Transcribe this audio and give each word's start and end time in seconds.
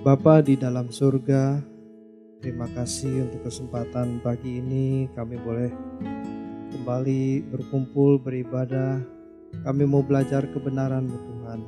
Bapa 0.00 0.40
di 0.40 0.56
dalam 0.56 0.88
surga, 0.88 1.60
terima 2.40 2.64
kasih 2.72 3.28
untuk 3.28 3.44
kesempatan 3.44 4.24
pagi 4.24 4.56
ini 4.56 5.12
kami 5.12 5.36
boleh 5.36 5.68
kembali 6.72 7.44
berkumpul 7.52 8.16
beribadah. 8.16 8.96
Kami 9.60 9.84
mau 9.84 10.00
belajar 10.00 10.48
kebenaran 10.56 11.04
Tuhan. 11.04 11.60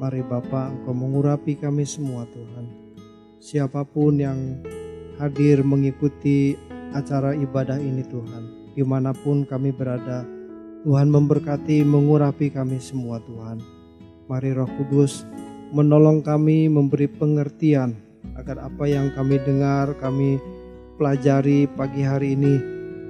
Mari 0.00 0.24
Bapa 0.24 0.72
Engkau 0.72 0.96
mengurapi 0.96 1.60
kami 1.60 1.84
semua 1.84 2.24
Tuhan. 2.32 2.72
Siapa 3.36 3.84
pun 3.84 4.16
yang 4.16 4.64
hadir 5.20 5.60
mengikuti 5.60 6.56
acara 6.96 7.36
ibadah 7.36 7.76
ini 7.76 8.00
Tuhan. 8.00 8.72
Di 8.72 8.80
mana 8.80 9.12
pun 9.12 9.44
kami 9.44 9.76
berada, 9.76 10.24
Tuhan 10.88 11.12
memberkati 11.12 11.84
mengurapi 11.84 12.48
kami 12.48 12.80
semua 12.80 13.20
Tuhan. 13.20 13.60
Mari 14.24 14.56
Roh 14.56 14.72
Kudus 14.80 15.28
menolong 15.74 16.22
kami 16.22 16.70
memberi 16.70 17.10
pengertian 17.10 17.98
agar 18.38 18.62
apa 18.62 18.86
yang 18.86 19.10
kami 19.14 19.40
dengar, 19.42 19.94
kami 19.98 20.38
pelajari 20.98 21.66
pagi 21.74 22.02
hari 22.02 22.38
ini 22.38 22.54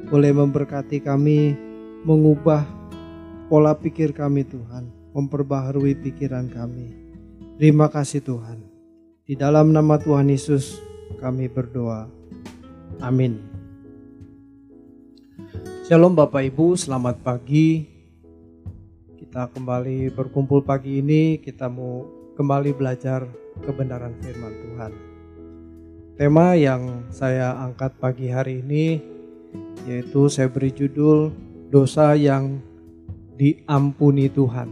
boleh 0.07 0.33
memberkati 0.33 1.03
kami, 1.03 1.59
mengubah 2.07 2.63
pola 3.51 3.75
pikir 3.75 4.15
kami 4.15 4.47
Tuhan, 4.47 4.89
memperbaharui 5.13 5.99
pikiran 5.99 6.47
kami. 6.47 6.95
Terima 7.59 7.91
kasih 7.91 8.23
Tuhan. 8.23 8.63
Di 9.27 9.35
dalam 9.35 9.75
nama 9.75 9.99
Tuhan 9.99 10.31
Yesus 10.31 10.79
kami 11.19 11.51
berdoa. 11.51 12.07
Amin. 13.03 13.43
Shalom 15.87 16.15
Bapak 16.15 16.47
Ibu, 16.47 16.79
selamat 16.79 17.23
pagi. 17.23 17.87
Kita 19.19 19.51
kembali 19.51 20.15
berkumpul 20.15 20.63
pagi 20.63 21.03
ini, 21.03 21.43
kita 21.43 21.67
mau 21.67 22.26
kembali 22.37 22.77
belajar 22.77 23.25
kebenaran 23.65 24.13
firman 24.21 24.53
Tuhan. 24.61 24.93
Tema 26.21 26.53
yang 26.53 27.09
saya 27.09 27.57
angkat 27.57 27.97
pagi 27.97 28.29
hari 28.29 28.61
ini 28.61 29.01
yaitu 29.89 30.29
saya 30.29 30.53
beri 30.53 30.69
judul 30.69 31.33
dosa 31.73 32.13
yang 32.13 32.61
diampuni 33.41 34.29
Tuhan. 34.29 34.69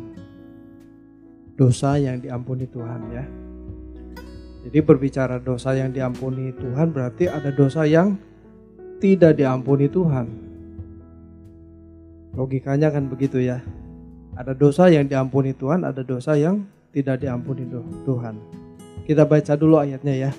Dosa 1.56 1.96
yang 1.96 2.20
diampuni 2.20 2.68
Tuhan 2.68 3.00
ya. 3.08 3.24
Jadi 4.68 4.78
berbicara 4.84 5.40
dosa 5.40 5.72
yang 5.72 5.88
diampuni 5.88 6.52
Tuhan 6.52 6.92
berarti 6.92 7.32
ada 7.32 7.48
dosa 7.48 7.88
yang 7.88 8.16
tidak 9.00 9.40
diampuni 9.40 9.88
Tuhan. 9.88 10.26
Logikanya 12.36 12.92
kan 12.92 13.08
begitu 13.08 13.40
ya. 13.40 13.64
Ada 14.36 14.52
dosa 14.52 14.92
yang 14.92 15.08
diampuni 15.08 15.56
Tuhan, 15.56 15.86
ada 15.86 16.02
dosa 16.02 16.34
yang 16.34 16.73
tidak 16.94 17.26
diampuni 17.26 17.66
Tuhan. 18.06 18.38
Kita 19.02 19.26
baca 19.26 19.58
dulu 19.58 19.82
ayatnya 19.82 20.30
ya. 20.30 20.32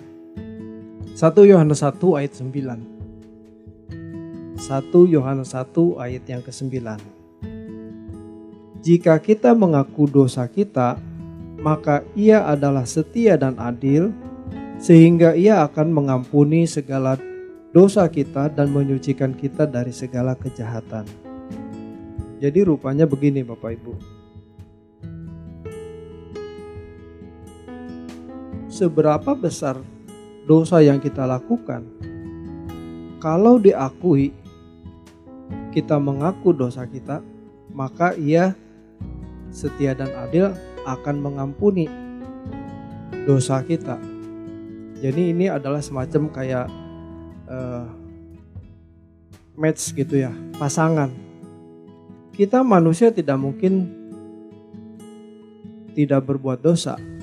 1 1.12 1.52
Yohanes 1.52 1.84
1 1.84 2.00
ayat 2.16 2.32
9. 2.40 2.96
1 4.56 5.14
Yohanes 5.14 5.52
1 5.52 6.00
ayat 6.00 6.24
yang 6.26 6.40
ke-9. 6.42 6.72
Jika 8.80 9.20
kita 9.20 9.52
mengaku 9.52 10.08
dosa 10.08 10.48
kita, 10.48 10.96
maka 11.60 12.08
ia 12.16 12.48
adalah 12.48 12.88
setia 12.88 13.36
dan 13.36 13.60
adil, 13.60 14.16
sehingga 14.80 15.36
ia 15.36 15.62
akan 15.66 15.92
mengampuni 15.92 16.64
segala 16.70 17.20
dosa 17.76 18.08
kita 18.08 18.48
dan 18.48 18.72
menyucikan 18.72 19.36
kita 19.36 19.68
dari 19.68 19.92
segala 19.92 20.38
kejahatan. 20.40 21.04
Jadi 22.40 22.60
rupanya 22.64 23.04
begini 23.10 23.44
Bapak 23.44 23.72
Ibu. 23.76 24.15
Seberapa 28.76 29.32
besar 29.32 29.80
dosa 30.44 30.84
yang 30.84 31.00
kita 31.00 31.24
lakukan, 31.24 31.88
kalau 33.24 33.56
diakui 33.56 34.36
kita 35.72 35.96
mengaku 35.96 36.52
dosa 36.52 36.84
kita, 36.84 37.24
maka 37.72 38.12
ia 38.20 38.52
setia 39.48 39.96
dan 39.96 40.12
adil 40.28 40.52
akan 40.84 41.24
mengampuni 41.24 41.88
dosa 43.24 43.64
kita. 43.64 43.96
Jadi 45.00 45.32
ini 45.32 45.48
adalah 45.48 45.80
semacam 45.80 46.28
kayak 46.36 46.68
uh, 47.48 47.88
match 49.56 49.96
gitu 49.96 50.20
ya, 50.20 50.36
pasangan. 50.60 51.16
Kita 52.36 52.60
manusia 52.60 53.08
tidak 53.08 53.40
mungkin 53.40 53.88
tidak 55.96 56.28
berbuat 56.28 56.60
dosa. 56.60 57.15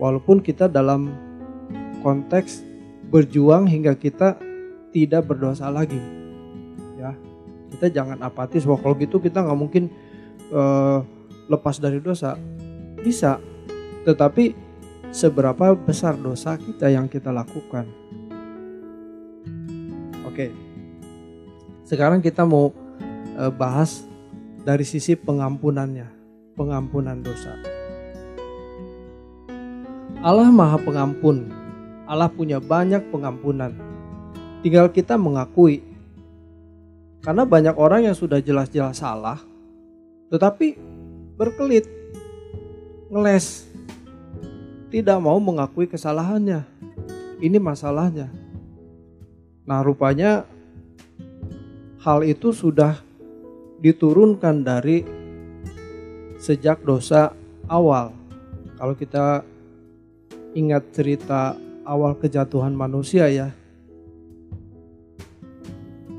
Walaupun 0.00 0.40
kita 0.40 0.66
dalam 0.66 1.12
konteks 2.00 2.64
berjuang 3.12 3.68
hingga 3.68 3.92
kita 3.92 4.40
tidak 4.90 5.28
berdosa 5.28 5.68
lagi. 5.68 6.00
Ya 6.96 7.12
kita 7.76 7.92
jangan 7.92 8.24
apatis. 8.24 8.64
Wah 8.64 8.80
kalau 8.80 8.96
gitu 8.96 9.20
kita 9.20 9.44
nggak 9.44 9.60
mungkin 9.60 9.92
uh, 10.50 11.04
lepas 11.52 11.76
dari 11.76 12.00
dosa. 12.00 12.40
Bisa 12.96 13.36
tetapi 14.08 14.56
seberapa 15.12 15.76
besar 15.76 16.16
dosa 16.16 16.56
kita 16.56 16.88
yang 16.88 17.04
kita 17.04 17.28
lakukan? 17.28 17.84
Oke 20.24 20.70
sekarang 21.90 22.22
kita 22.22 22.46
mau 22.46 22.70
uh, 23.34 23.50
bahas 23.50 24.06
dari 24.62 24.86
sisi 24.86 25.18
pengampunannya 25.18 26.06
pengampunan 26.54 27.18
dosa 27.18 27.79
Allah 30.20 30.52
maha 30.52 30.76
pengampun 30.80 31.48
Allah 32.04 32.28
punya 32.28 32.60
banyak 32.60 33.08
pengampunan 33.08 33.72
tinggal 34.60 34.92
kita 34.92 35.16
mengakui 35.16 35.90
karena 37.20 37.44
banyak 37.44 37.76
orang 37.76 38.08
yang 38.08 38.16
sudah 38.16 38.40
jelas-jelas 38.40 38.96
salah, 38.96 39.36
tetapi 40.32 40.72
berkelit, 41.36 41.84
ngeles, 43.12 43.68
tidak 44.88 45.20
mau 45.20 45.36
mengakui 45.36 45.84
kesalahannya. 45.84 46.64
Ini 47.40 47.60
masalahnya. 47.60 48.32
Nah, 49.68 49.84
rupanya 49.84 50.48
hal 52.00 52.24
itu 52.24 52.56
sudah 52.56 52.96
diturunkan 53.84 54.64
dari 54.64 55.04
sejak 56.40 56.80
dosa 56.88 57.36
awal. 57.68 58.16
Kalau 58.80 58.96
kita 58.96 59.44
ingat 60.52 60.90
cerita 60.94 61.54
awal 61.86 62.14
kejatuhan 62.18 62.74
manusia 62.74 63.26
ya, 63.30 63.50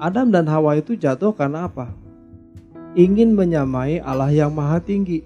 Adam 0.02 0.34
dan 0.34 0.50
Hawa 0.50 0.82
itu 0.82 0.98
jatuh 0.98 1.30
karena 1.30 1.70
apa? 1.70 1.94
Ingin 2.98 3.38
menyamai 3.38 4.02
Allah 4.02 4.34
yang 4.34 4.50
maha 4.50 4.82
tinggi. 4.82 5.22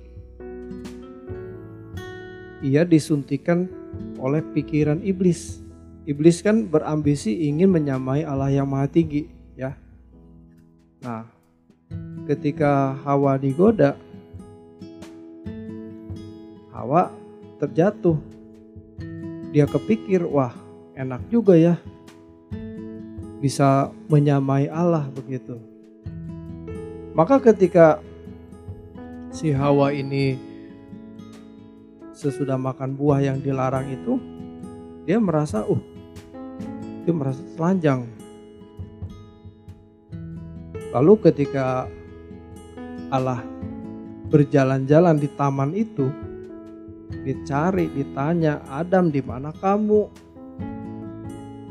Ia 2.59 2.83
disuntikan 2.83 3.71
oleh 4.19 4.43
pikiran 4.43 4.99
iblis. 4.99 5.63
Iblis 6.03 6.43
kan 6.43 6.67
berambisi 6.67 7.47
ingin 7.47 7.71
menyamai 7.71 8.27
Allah 8.27 8.51
yang 8.51 8.67
maha 8.67 8.91
tinggi, 8.91 9.31
ya. 9.55 9.79
Nah, 10.99 11.23
ketika 12.27 12.99
Hawa 13.07 13.39
digoda, 13.39 13.95
Hawa 16.75 17.15
terjatuh. 17.63 18.34
Dia 19.55 19.63
kepikir, 19.63 20.27
wah 20.27 20.51
enak 20.99 21.31
juga 21.31 21.55
ya 21.55 21.79
bisa 23.39 23.87
menyamai 24.11 24.67
Allah 24.67 25.07
begitu. 25.15 25.55
Maka 27.15 27.39
ketika 27.39 28.03
si 29.31 29.55
Hawa 29.55 29.95
ini 29.95 30.35
sesudah 32.11 32.59
makan 32.59 32.99
buah 32.99 33.23
yang 33.23 33.39
dilarang 33.39 33.87
itu, 33.95 34.19
dia 35.07 35.23
merasa, 35.23 35.63
uh, 35.63 35.79
dia 37.07 37.15
merasa 37.15 37.39
telanjang. 37.55 38.03
Lalu 40.91 41.13
ketika 41.31 41.87
Allah 43.07 43.39
berjalan-jalan 44.27 45.15
di 45.15 45.31
taman 45.31 45.71
itu, 45.71 46.11
dicari, 47.23 47.87
ditanya, 47.93 48.65
Adam 48.67 49.13
di 49.13 49.21
mana 49.21 49.53
kamu? 49.55 50.09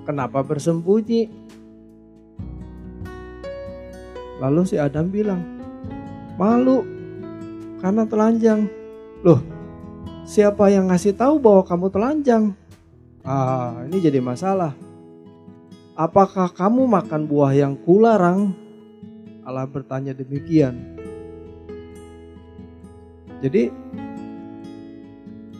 Kenapa 0.04 0.40
bersembunyi? 0.44 1.28
Lalu 4.40 4.60
si 4.68 4.76
Adam 4.76 5.08
bilang, 5.08 5.40
malu 6.36 6.84
karena 7.80 8.04
telanjang. 8.08 8.68
Loh, 9.24 9.40
siapa 10.28 10.68
yang 10.68 10.92
ngasih 10.92 11.16
tahu 11.16 11.40
bahwa 11.40 11.62
kamu 11.64 11.86
telanjang? 11.88 12.44
Ah, 13.24 13.84
ini 13.88 14.04
jadi 14.04 14.20
masalah. 14.20 14.76
Apakah 15.96 16.52
kamu 16.52 16.84
makan 16.90 17.24
buah 17.24 17.56
yang 17.56 17.78
kularang? 17.80 18.52
Allah 19.44 19.64
bertanya 19.64 20.12
demikian. 20.12 20.96
Jadi 23.40 23.68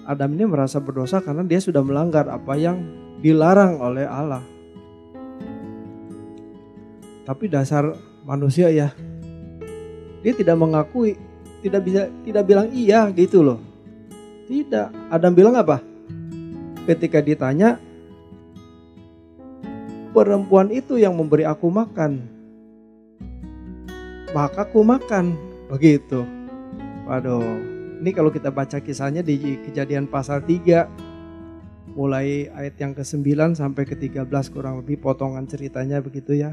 Adam 0.05 0.37
ini 0.37 0.45
merasa 0.45 0.77
berdosa 0.81 1.25
karena 1.25 1.41
dia 1.45 1.61
sudah 1.61 1.81
melanggar 1.81 2.29
apa 2.29 2.53
yang 2.61 2.81
dilarang 3.25 3.81
oleh 3.81 4.05
Allah. 4.05 4.45
Tapi 7.25 7.49
dasar 7.49 7.97
manusia 8.29 8.69
ya, 8.69 8.93
dia 10.21 10.33
tidak 10.37 10.61
mengakui, 10.61 11.17
tidak 11.65 11.81
bisa, 11.89 12.13
tidak 12.21 12.45
bilang 12.45 12.69
iya 12.69 13.09
gitu 13.17 13.41
loh. 13.41 13.61
Tidak, 14.45 15.09
Adam 15.09 15.33
bilang 15.33 15.57
apa? 15.57 15.81
Ketika 16.85 17.25
ditanya, 17.25 17.81
perempuan 20.13 20.69
itu 20.69 21.01
yang 21.01 21.17
memberi 21.17 21.49
aku 21.49 21.73
makan, 21.73 22.29
maka 24.37 24.69
aku 24.69 24.85
makan. 24.85 25.33
Begitu. 25.73 26.29
Waduh, 27.09 27.74
ini 28.05 28.13
kalau 28.13 28.29
kita 28.29 28.53
baca 28.53 28.85
kisahnya 28.85 29.25
di 29.25 29.57
kejadian 29.65 30.05
pasal 30.05 30.45
3 30.45 31.97
mulai 31.97 32.53
ayat 32.53 32.77
yang 32.77 32.93
ke-9 32.93 33.57
sampai 33.57 33.89
ke-13 33.89 34.29
kurang 34.53 34.85
lebih 34.85 35.01
potongan 35.01 35.49
ceritanya 35.49 36.05
begitu 36.05 36.37
ya. 36.37 36.53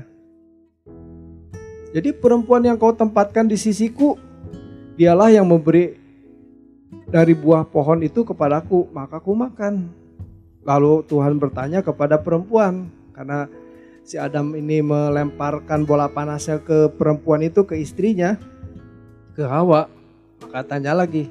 Jadi 1.92 2.16
perempuan 2.16 2.64
yang 2.64 2.80
kau 2.80 2.96
tempatkan 2.96 3.52
di 3.52 3.60
sisiku 3.60 4.16
dialah 4.96 5.28
yang 5.28 5.44
memberi 5.44 6.00
dari 7.12 7.36
buah 7.36 7.68
pohon 7.68 8.00
itu 8.00 8.24
kepadaku, 8.24 8.88
maka 8.96 9.20
aku 9.20 9.36
makan. 9.36 9.92
Lalu 10.64 11.04
Tuhan 11.04 11.36
bertanya 11.36 11.84
kepada 11.84 12.16
perempuan 12.16 12.88
karena 13.12 13.52
si 14.08 14.16
Adam 14.16 14.56
ini 14.56 14.80
melemparkan 14.80 15.84
bola 15.84 16.08
panasnya 16.08 16.64
ke 16.64 16.88
perempuan 16.96 17.44
itu 17.44 17.68
ke 17.68 17.76
istrinya, 17.76 18.40
ke 19.36 19.44
Hawa. 19.44 20.00
Maka 20.42 20.66
tanya 20.66 20.98
lagi, 20.98 21.30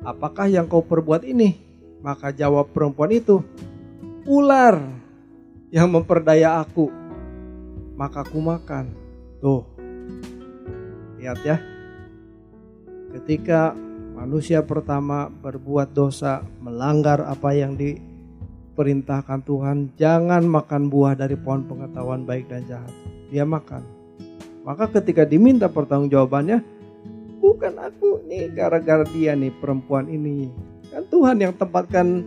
apakah 0.00 0.48
yang 0.48 0.64
kau 0.66 0.80
perbuat 0.80 1.22
ini? 1.28 1.60
Maka 2.04 2.32
jawab 2.32 2.72
perempuan 2.72 3.12
itu, 3.12 3.40
ular 4.28 4.80
yang 5.68 5.88
memperdaya 5.92 6.60
aku. 6.60 6.88
Maka 7.94 8.24
aku 8.24 8.38
makan. 8.40 8.90
Tuh, 9.40 9.62
lihat 11.20 11.40
ya. 11.44 11.56
Ketika 13.14 13.72
manusia 14.18 14.60
pertama 14.66 15.30
berbuat 15.30 15.94
dosa, 15.94 16.42
melanggar 16.58 17.22
apa 17.22 17.54
yang 17.54 17.78
diperintahkan 17.78 19.46
Tuhan, 19.46 19.94
jangan 19.94 20.42
makan 20.42 20.90
buah 20.90 21.14
dari 21.14 21.38
pohon 21.38 21.62
pengetahuan 21.64 22.26
baik 22.26 22.50
dan 22.50 22.66
jahat. 22.66 22.90
Dia 23.30 23.46
makan. 23.46 23.86
Maka 24.64 24.88
ketika 24.90 25.22
diminta 25.28 25.68
pertanggungjawabannya, 25.68 26.73
bukan 27.44 27.76
aku 27.76 28.24
nih 28.24 28.48
gara-gara 28.56 29.04
dia 29.12 29.36
nih 29.36 29.52
perempuan 29.52 30.08
ini. 30.08 30.48
Kan 30.88 31.04
Tuhan 31.12 31.36
yang 31.44 31.52
tempatkan 31.52 32.24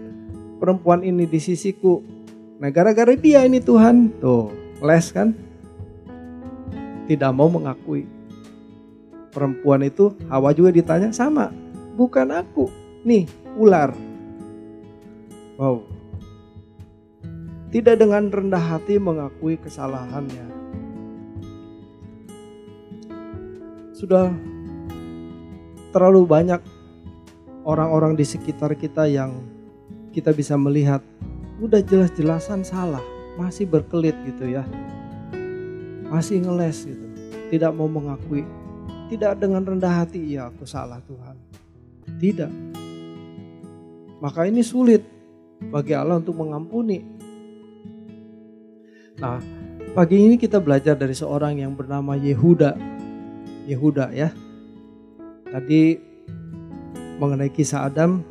perempuan 0.62 1.02
ini 1.02 1.26
di 1.26 1.42
sisiku. 1.42 2.06
Nah 2.62 2.70
gara-gara 2.70 3.18
dia 3.18 3.42
ini 3.42 3.58
Tuhan. 3.58 4.14
Tuh 4.22 4.54
les 4.86 5.10
kan. 5.10 5.34
Tidak 7.10 7.34
mau 7.34 7.50
mengakui. 7.50 8.06
Perempuan 9.34 9.82
itu 9.82 10.14
Hawa 10.30 10.54
juga 10.54 10.70
ditanya 10.70 11.10
sama. 11.10 11.50
Bukan 11.98 12.30
aku. 12.30 12.70
Nih 13.02 13.26
ular. 13.58 13.98
Wow. 15.58 15.82
Tidak 17.74 17.98
dengan 17.98 18.30
rendah 18.30 18.62
hati 18.62 19.02
mengakui 19.02 19.58
kesalahannya. 19.58 20.46
Sudah 23.98 24.30
terlalu 25.92 26.28
banyak 26.28 26.62
orang-orang 27.68 28.16
di 28.16 28.24
sekitar 28.24 28.76
kita 28.80 29.08
yang 29.12 29.44
kita 30.16 30.32
bisa 30.32 30.56
melihat 30.56 31.04
udah 31.60 31.82
jelas-jelasan 31.84 32.64
salah, 32.64 33.04
masih 33.36 33.68
berkelit 33.68 34.16
gitu 34.26 34.50
ya. 34.50 34.64
Masih 36.08 36.40
ngeles 36.40 36.88
gitu. 36.88 37.06
Tidak 37.52 37.72
mau 37.76 37.92
mengakui. 37.92 38.48
Tidak 39.08 39.40
dengan 39.40 39.64
rendah 39.64 40.04
hati, 40.04 40.36
ya 40.36 40.52
aku 40.52 40.64
salah 40.64 41.04
Tuhan. 41.04 41.36
Tidak. 42.20 42.52
Maka 44.24 44.48
ini 44.48 44.64
sulit 44.64 45.04
bagi 45.70 45.94
Allah 45.94 46.18
untuk 46.18 46.40
mengampuni. 46.40 47.04
Nah, 49.18 49.42
pagi 49.94 50.18
ini 50.18 50.36
kita 50.38 50.62
belajar 50.62 50.98
dari 50.98 51.14
seorang 51.14 51.62
yang 51.62 51.74
bernama 51.74 52.18
Yehuda. 52.18 52.74
Yehuda 53.68 54.06
ya. 54.16 54.30
Tadi 55.48 55.96
mengenai 57.18 57.50
kisah 57.50 57.88
Adam, 57.88 58.22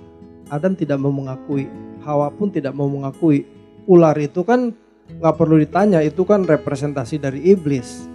Adam 0.52 0.76
tidak 0.76 1.00
mau 1.00 1.10
mengakui, 1.10 1.66
Hawa 2.06 2.30
pun 2.30 2.52
tidak 2.52 2.76
mau 2.76 2.86
mengakui. 2.86 3.48
Ular 3.86 4.14
itu 4.18 4.46
kan 4.46 4.70
nggak 5.18 5.36
perlu 5.38 5.58
ditanya, 5.58 6.02
itu 6.02 6.22
kan 6.22 6.46
representasi 6.46 7.18
dari 7.18 7.42
iblis. 7.50 8.06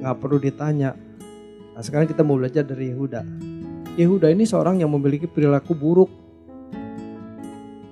Nggak 0.00 0.16
perlu 0.20 0.38
ditanya. 0.40 0.96
Nah 1.74 1.82
sekarang 1.82 2.06
kita 2.06 2.22
mau 2.22 2.38
belajar 2.38 2.62
dari 2.62 2.94
Yehuda. 2.94 3.20
Yehuda 3.98 4.30
ini 4.30 4.46
seorang 4.46 4.78
yang 4.78 4.92
memiliki 4.92 5.26
perilaku 5.26 5.74
buruk. 5.74 6.10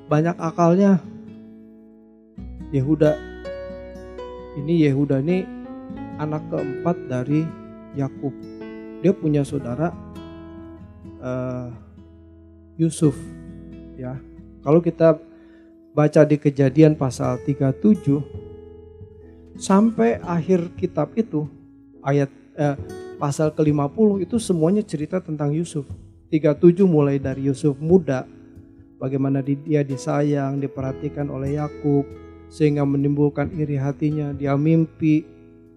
Banyak 0.07 0.37
akalnya. 0.39 1.01
Yehuda. 2.71 3.17
Ini 4.63 4.89
Yehuda 4.89 5.21
ini 5.25 5.45
anak 6.21 6.47
keempat 6.53 6.97
dari 7.09 7.45
Yakub. 7.97 8.33
Dia 9.01 9.13
punya 9.17 9.43
saudara 9.43 10.12
uh, 11.23 11.71
Yusuf 12.77 13.17
ya. 13.97 14.19
Kalau 14.63 14.83
kita 14.83 15.19
baca 15.93 16.25
di 16.25 16.41
Kejadian 16.41 16.97
pasal 16.97 17.37
37 17.45 19.61
sampai 19.61 20.17
akhir 20.25 20.73
kitab 20.81 21.13
itu 21.19 21.45
ayat 22.01 22.31
eh, 22.57 22.77
pasal 23.21 23.53
ke-50 23.53 24.25
itu 24.25 24.41
semuanya 24.41 24.81
cerita 24.83 25.21
tentang 25.21 25.53
Yusuf. 25.53 25.85
37 26.33 26.89
mulai 26.89 27.21
dari 27.21 27.53
Yusuf 27.53 27.77
muda 27.77 28.25
bagaimana 28.97 29.45
dia 29.45 29.85
disayang, 29.85 30.65
diperhatikan 30.65 31.29
oleh 31.29 31.61
Yakub 31.61 32.09
sehingga 32.49 32.89
menimbulkan 32.89 33.53
iri 33.53 33.77
hatinya, 33.77 34.33
dia 34.33 34.57
mimpi 34.57 35.29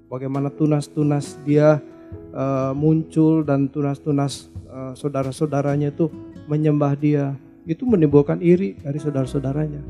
bagaimana 0.08 0.48
tunas-tunas 0.48 1.36
dia 1.44 1.84
uh, 2.32 2.72
muncul 2.72 3.44
dan 3.44 3.68
tunas-tunas 3.68 4.48
uh, 4.76 4.94
saudara-saudaranya 4.94 5.96
itu 5.96 6.12
menyembah 6.52 6.94
dia, 7.00 7.34
itu 7.64 7.88
menimbulkan 7.88 8.44
iri 8.44 8.76
dari 8.84 9.00
saudara-saudaranya. 9.00 9.82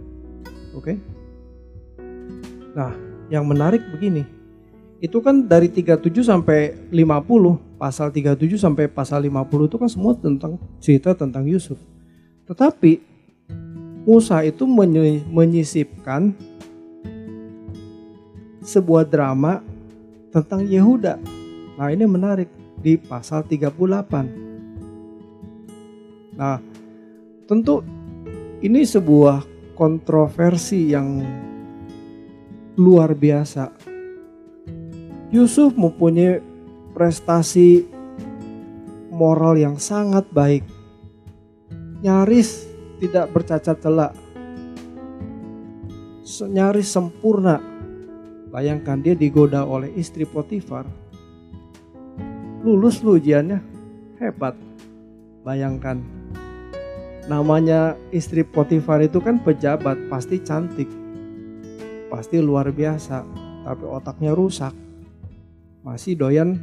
Oke? 0.78 0.94
Okay? 0.94 0.98
Nah, 2.78 2.94
yang 3.34 3.50
menarik 3.50 3.82
begini. 3.90 4.24
Itu 5.02 5.20
kan 5.20 5.44
dari 5.46 5.68
37 5.68 6.08
sampai 6.24 6.88
50, 6.94 7.76
pasal 7.76 8.10
37 8.16 8.56
sampai 8.56 8.88
pasal 8.88 9.28
50 9.28 9.68
itu 9.68 9.76
kan 9.76 9.90
semua 9.92 10.14
tentang 10.16 10.56
cerita 10.80 11.12
tentang 11.12 11.44
Yusuf. 11.46 11.78
Tetapi 12.48 13.18
Musa 14.06 14.46
itu 14.46 14.64
menyisipkan 15.34 16.32
sebuah 18.62 19.10
drama 19.10 19.66
tentang 20.30 20.64
Yehuda. 20.64 21.18
Nah, 21.76 21.90
ini 21.92 22.06
menarik 22.06 22.50
di 22.80 23.02
pasal 23.02 23.44
38. 23.44 24.45
Nah, 26.36 26.60
tentu 27.48 27.80
ini 28.60 28.84
sebuah 28.84 29.44
kontroversi 29.76 30.92
yang 30.92 31.24
luar 32.76 33.16
biasa. 33.16 33.72
Yusuf 35.32 35.76
mempunyai 35.76 36.40
prestasi 36.96 37.84
moral 39.12 39.60
yang 39.60 39.76
sangat 39.80 40.28
baik. 40.32 40.64
Nyaris 42.04 42.68
tidak 43.00 43.32
bercacat 43.32 43.80
celak. 43.80 44.14
Nyaris 46.52 46.88
sempurna. 46.92 47.60
Bayangkan 48.52 49.04
dia 49.04 49.16
digoda 49.16 49.68
oleh 49.68 49.92
istri 50.00 50.24
Potifar. 50.24 50.88
Lulus 52.64 53.04
lu 53.04 53.20
ujiannya. 53.20 53.60
Hebat. 54.20 54.56
Bayangkan 55.44 56.25
namanya 57.26 57.98
istri 58.14 58.46
Potifar 58.46 59.02
itu 59.02 59.18
kan 59.22 59.42
pejabat, 59.42 59.98
pasti 60.10 60.42
cantik. 60.42 60.90
Pasti 62.10 62.38
luar 62.40 62.70
biasa, 62.70 63.26
tapi 63.66 63.84
otaknya 63.86 64.32
rusak. 64.38 64.74
Masih 65.82 66.18
doyan 66.18 66.58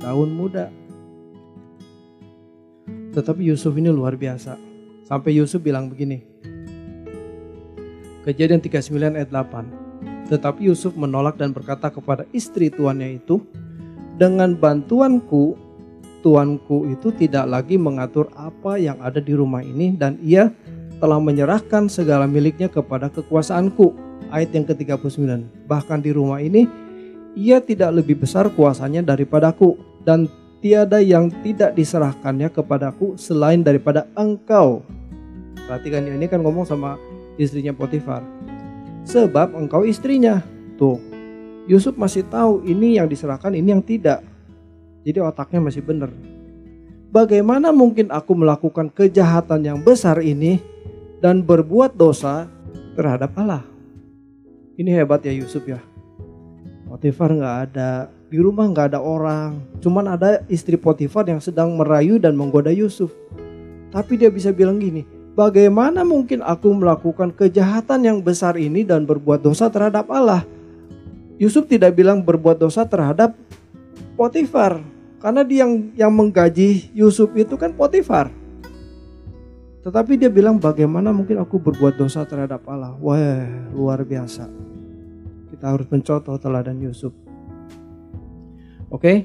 daun 0.00 0.32
muda. 0.32 0.68
Tetapi 3.16 3.46
Yusuf 3.46 3.72
ini 3.78 3.88
luar 3.88 4.18
biasa. 4.18 4.58
Sampai 5.04 5.36
Yusuf 5.36 5.60
bilang 5.60 5.88
begini. 5.88 6.24
Kejadian 8.24 8.64
39 8.64 9.20
ayat 9.20 9.28
8. 9.28 10.32
Tetapi 10.32 10.60
Yusuf 10.64 10.96
menolak 10.96 11.36
dan 11.36 11.52
berkata 11.52 11.92
kepada 11.92 12.24
istri 12.32 12.72
tuannya 12.72 13.20
itu, 13.20 13.44
dengan 14.16 14.56
bantuanku 14.56 15.63
tuanku 16.24 16.88
itu 16.88 17.12
tidak 17.12 17.44
lagi 17.44 17.76
mengatur 17.76 18.32
apa 18.32 18.80
yang 18.80 18.96
ada 19.04 19.20
di 19.20 19.36
rumah 19.36 19.60
ini 19.60 19.92
dan 19.92 20.16
ia 20.24 20.48
telah 20.96 21.20
menyerahkan 21.20 21.92
segala 21.92 22.24
miliknya 22.24 22.72
kepada 22.72 23.12
kekuasaanku. 23.12 24.16
Ayat 24.32 24.56
yang 24.56 24.64
ke-39. 24.64 25.20
Bahkan 25.68 26.00
di 26.00 26.10
rumah 26.10 26.40
ini 26.40 26.64
ia 27.36 27.60
tidak 27.60 28.00
lebih 28.00 28.24
besar 28.24 28.48
kuasanya 28.50 29.04
daripadaku 29.04 29.76
dan 30.02 30.26
tiada 30.64 30.98
yang 30.98 31.28
tidak 31.44 31.76
diserahkannya 31.76 32.48
kepadaku 32.48 33.20
selain 33.20 33.60
daripada 33.60 34.08
engkau. 34.16 34.80
Perhatikan 35.68 36.08
ini 36.08 36.24
kan 36.24 36.40
ngomong 36.40 36.64
sama 36.64 36.96
istrinya 37.36 37.76
Potifar. 37.76 38.24
Sebab 39.04 39.52
engkau 39.54 39.84
istrinya. 39.84 40.40
Tuh, 40.80 40.98
Yusuf 41.70 41.94
masih 41.94 42.26
tahu 42.26 42.64
ini 42.66 42.98
yang 42.98 43.06
diserahkan, 43.06 43.54
ini 43.54 43.70
yang 43.70 43.84
tidak. 43.84 44.33
Jadi 45.04 45.20
otaknya 45.20 45.60
masih 45.60 45.84
benar. 45.84 46.08
Bagaimana 47.14 47.70
mungkin 47.70 48.10
aku 48.10 48.34
melakukan 48.34 48.90
kejahatan 48.90 49.62
yang 49.62 49.78
besar 49.84 50.18
ini 50.18 50.58
dan 51.22 51.44
berbuat 51.44 51.94
dosa 51.94 52.50
terhadap 52.98 53.36
Allah? 53.38 53.62
Ini 54.74 54.90
hebat 54.98 55.22
ya 55.22 55.30
Yusuf 55.30 55.62
ya. 55.68 55.78
Potifar 56.90 57.30
nggak 57.30 57.56
ada, 57.70 58.10
di 58.26 58.42
rumah 58.42 58.66
nggak 58.66 58.90
ada 58.90 59.00
orang, 59.02 59.62
cuman 59.78 60.10
ada 60.10 60.42
istri 60.50 60.74
Potifar 60.74 61.22
yang 61.30 61.38
sedang 61.38 61.70
merayu 61.78 62.18
dan 62.18 62.34
menggoda 62.34 62.74
Yusuf. 62.74 63.14
Tapi 63.94 64.18
dia 64.18 64.26
bisa 64.26 64.50
bilang 64.50 64.82
gini, 64.82 65.06
bagaimana 65.38 66.02
mungkin 66.02 66.42
aku 66.42 66.74
melakukan 66.74 67.30
kejahatan 67.30 68.02
yang 68.02 68.18
besar 68.18 68.58
ini 68.58 68.82
dan 68.82 69.06
berbuat 69.06 69.38
dosa 69.38 69.70
terhadap 69.70 70.10
Allah? 70.10 70.42
Yusuf 71.38 71.70
tidak 71.70 71.94
bilang 71.94 72.26
berbuat 72.26 72.58
dosa 72.58 72.82
terhadap 72.82 73.38
Potifar, 74.18 74.82
karena 75.24 75.40
dia 75.40 75.64
yang 75.64 75.72
yang 75.96 76.12
menggaji 76.12 76.92
Yusuf 76.92 77.32
itu 77.32 77.56
kan 77.56 77.72
Potifar. 77.72 78.28
Tetapi 79.80 80.20
dia 80.20 80.28
bilang 80.28 80.60
bagaimana 80.60 81.16
mungkin 81.16 81.40
aku 81.40 81.56
berbuat 81.56 81.96
dosa 81.96 82.28
terhadap 82.28 82.60
Allah? 82.68 82.92
Wah, 83.00 83.48
luar 83.72 84.04
biasa. 84.04 84.44
Kita 85.48 85.72
harus 85.72 85.88
mencontoh 85.88 86.36
teladan 86.36 86.76
Yusuf. 86.76 87.16
Oke, 88.92 89.24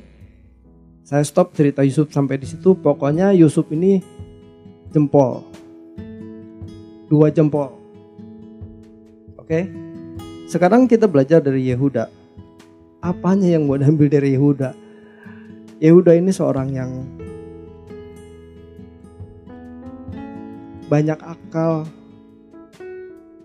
saya 1.04 1.20
stop 1.28 1.52
cerita 1.52 1.84
Yusuf 1.84 2.08
sampai 2.16 2.40
di 2.40 2.48
situ. 2.48 2.80
Pokoknya 2.80 3.36
Yusuf 3.36 3.68
ini 3.68 4.00
jempol, 4.96 5.44
dua 7.12 7.28
jempol. 7.28 7.76
Oke, 9.36 9.68
sekarang 10.48 10.88
kita 10.88 11.12
belajar 11.12 11.44
dari 11.44 11.68
Yehuda. 11.68 12.08
Apanya 13.04 13.52
yang 13.52 13.68
mau 13.68 13.76
diambil 13.76 14.08
dari 14.08 14.40
Yehuda? 14.40 14.89
Yehuda 15.80 16.12
ini 16.12 16.36
seorang 16.36 16.76
yang 16.76 16.92
banyak 20.92 21.16
akal, 21.24 21.88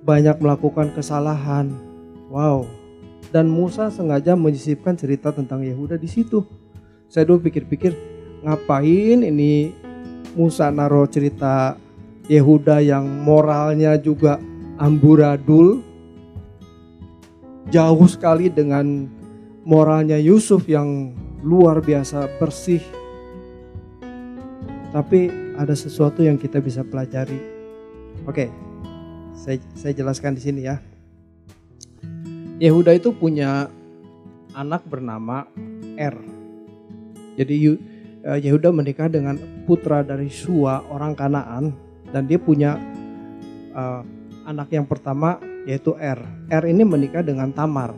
banyak 0.02 0.34
melakukan 0.42 0.90
kesalahan. 0.98 1.70
Wow, 2.26 2.66
dan 3.30 3.46
Musa 3.46 3.86
sengaja 3.94 4.34
menyisipkan 4.34 4.98
cerita 4.98 5.30
tentang 5.30 5.62
Yehuda 5.62 5.94
di 5.94 6.10
situ. 6.10 6.42
Saya 7.06 7.22
dulu 7.22 7.46
pikir-pikir 7.46 7.94
ngapain 8.42 9.22
ini 9.22 9.70
Musa 10.34 10.74
naro 10.74 11.06
cerita 11.06 11.78
Yehuda 12.26 12.82
yang 12.82 13.06
moralnya 13.06 13.94
juga 13.94 14.42
amburadul 14.82 15.86
jauh 17.70 18.06
sekali 18.10 18.50
dengan 18.50 19.06
moralnya 19.62 20.18
Yusuf 20.18 20.66
yang 20.66 21.14
luar 21.44 21.84
biasa 21.84 22.40
bersih. 22.40 22.80
Tapi 24.90 25.28
ada 25.60 25.76
sesuatu 25.76 26.24
yang 26.24 26.40
kita 26.40 26.58
bisa 26.64 26.80
pelajari. 26.80 27.38
Oke, 28.24 28.48
saya, 29.36 29.60
saya 29.76 29.92
jelaskan 29.92 30.32
di 30.32 30.42
sini 30.42 30.60
ya. 30.64 30.80
Yehuda 32.62 32.96
itu 32.96 33.12
punya 33.12 33.68
anak 34.56 34.86
bernama 34.88 35.44
Er. 36.00 36.16
Jadi 37.34 37.54
eh, 38.24 38.38
Yehuda 38.40 38.70
menikah 38.70 39.10
dengan 39.12 39.36
putra 39.68 40.06
dari 40.06 40.30
Sua 40.30 40.80
orang 40.88 41.12
Kanaan 41.12 41.74
dan 42.14 42.30
dia 42.30 42.38
punya 42.38 42.78
uh, 43.74 44.06
anak 44.46 44.70
yang 44.70 44.86
pertama 44.86 45.42
yaitu 45.66 45.98
Er. 45.98 46.22
Er 46.46 46.62
ini 46.62 46.86
menikah 46.86 47.26
dengan 47.26 47.50
Tamar. 47.50 47.90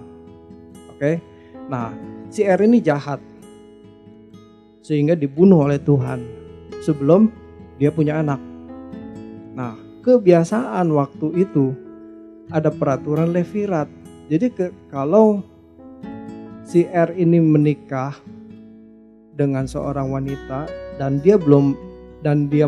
Oke. 0.97 1.21
Nah, 1.69 1.93
si 2.33 2.41
Er 2.47 2.57
ini 2.65 2.81
jahat. 2.81 3.21
Sehingga 4.87 5.19
dibunuh 5.19 5.67
oleh 5.67 5.83
Tuhan 5.83 6.23
sebelum 6.87 7.27
dia 7.83 7.91
punya 7.91 8.23
anak. 8.23 8.39
Nah, 9.59 9.75
kebiasaan 10.07 10.87
waktu 10.95 11.43
itu 11.43 11.75
ada 12.55 12.71
peraturan 12.71 13.35
levirat 13.35 13.91
jadi 14.27 14.51
ke, 14.51 14.75
kalau 14.91 15.47
si 16.67 16.83
R 16.91 17.15
ini 17.15 17.39
menikah 17.39 18.11
dengan 19.39 19.71
seorang 19.71 20.11
wanita 20.11 20.67
dan 20.99 21.23
dia 21.23 21.39
belum 21.39 21.79
dan 22.27 22.51
dia 22.51 22.67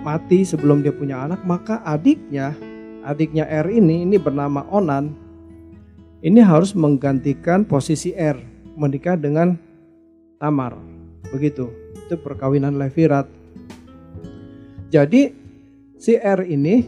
mati 0.00 0.48
sebelum 0.48 0.80
dia 0.80 0.96
punya 0.96 1.28
anak, 1.28 1.44
maka 1.44 1.84
adiknya, 1.84 2.56
adiknya 3.04 3.44
R 3.44 3.68
ini 3.68 4.08
ini 4.08 4.16
bernama 4.16 4.64
Onan 4.72 5.12
ini 6.24 6.40
harus 6.40 6.72
menggantikan 6.72 7.68
posisi 7.68 8.16
R 8.16 8.40
menikah 8.80 9.20
dengan 9.20 9.60
Tamar. 10.40 10.93
Begitu. 11.32 11.70
Itu 12.04 12.20
perkawinan 12.20 12.76
Levirat. 12.76 13.28
Jadi 14.92 15.32
si 15.96 16.14
R 16.18 16.44
ini 16.44 16.84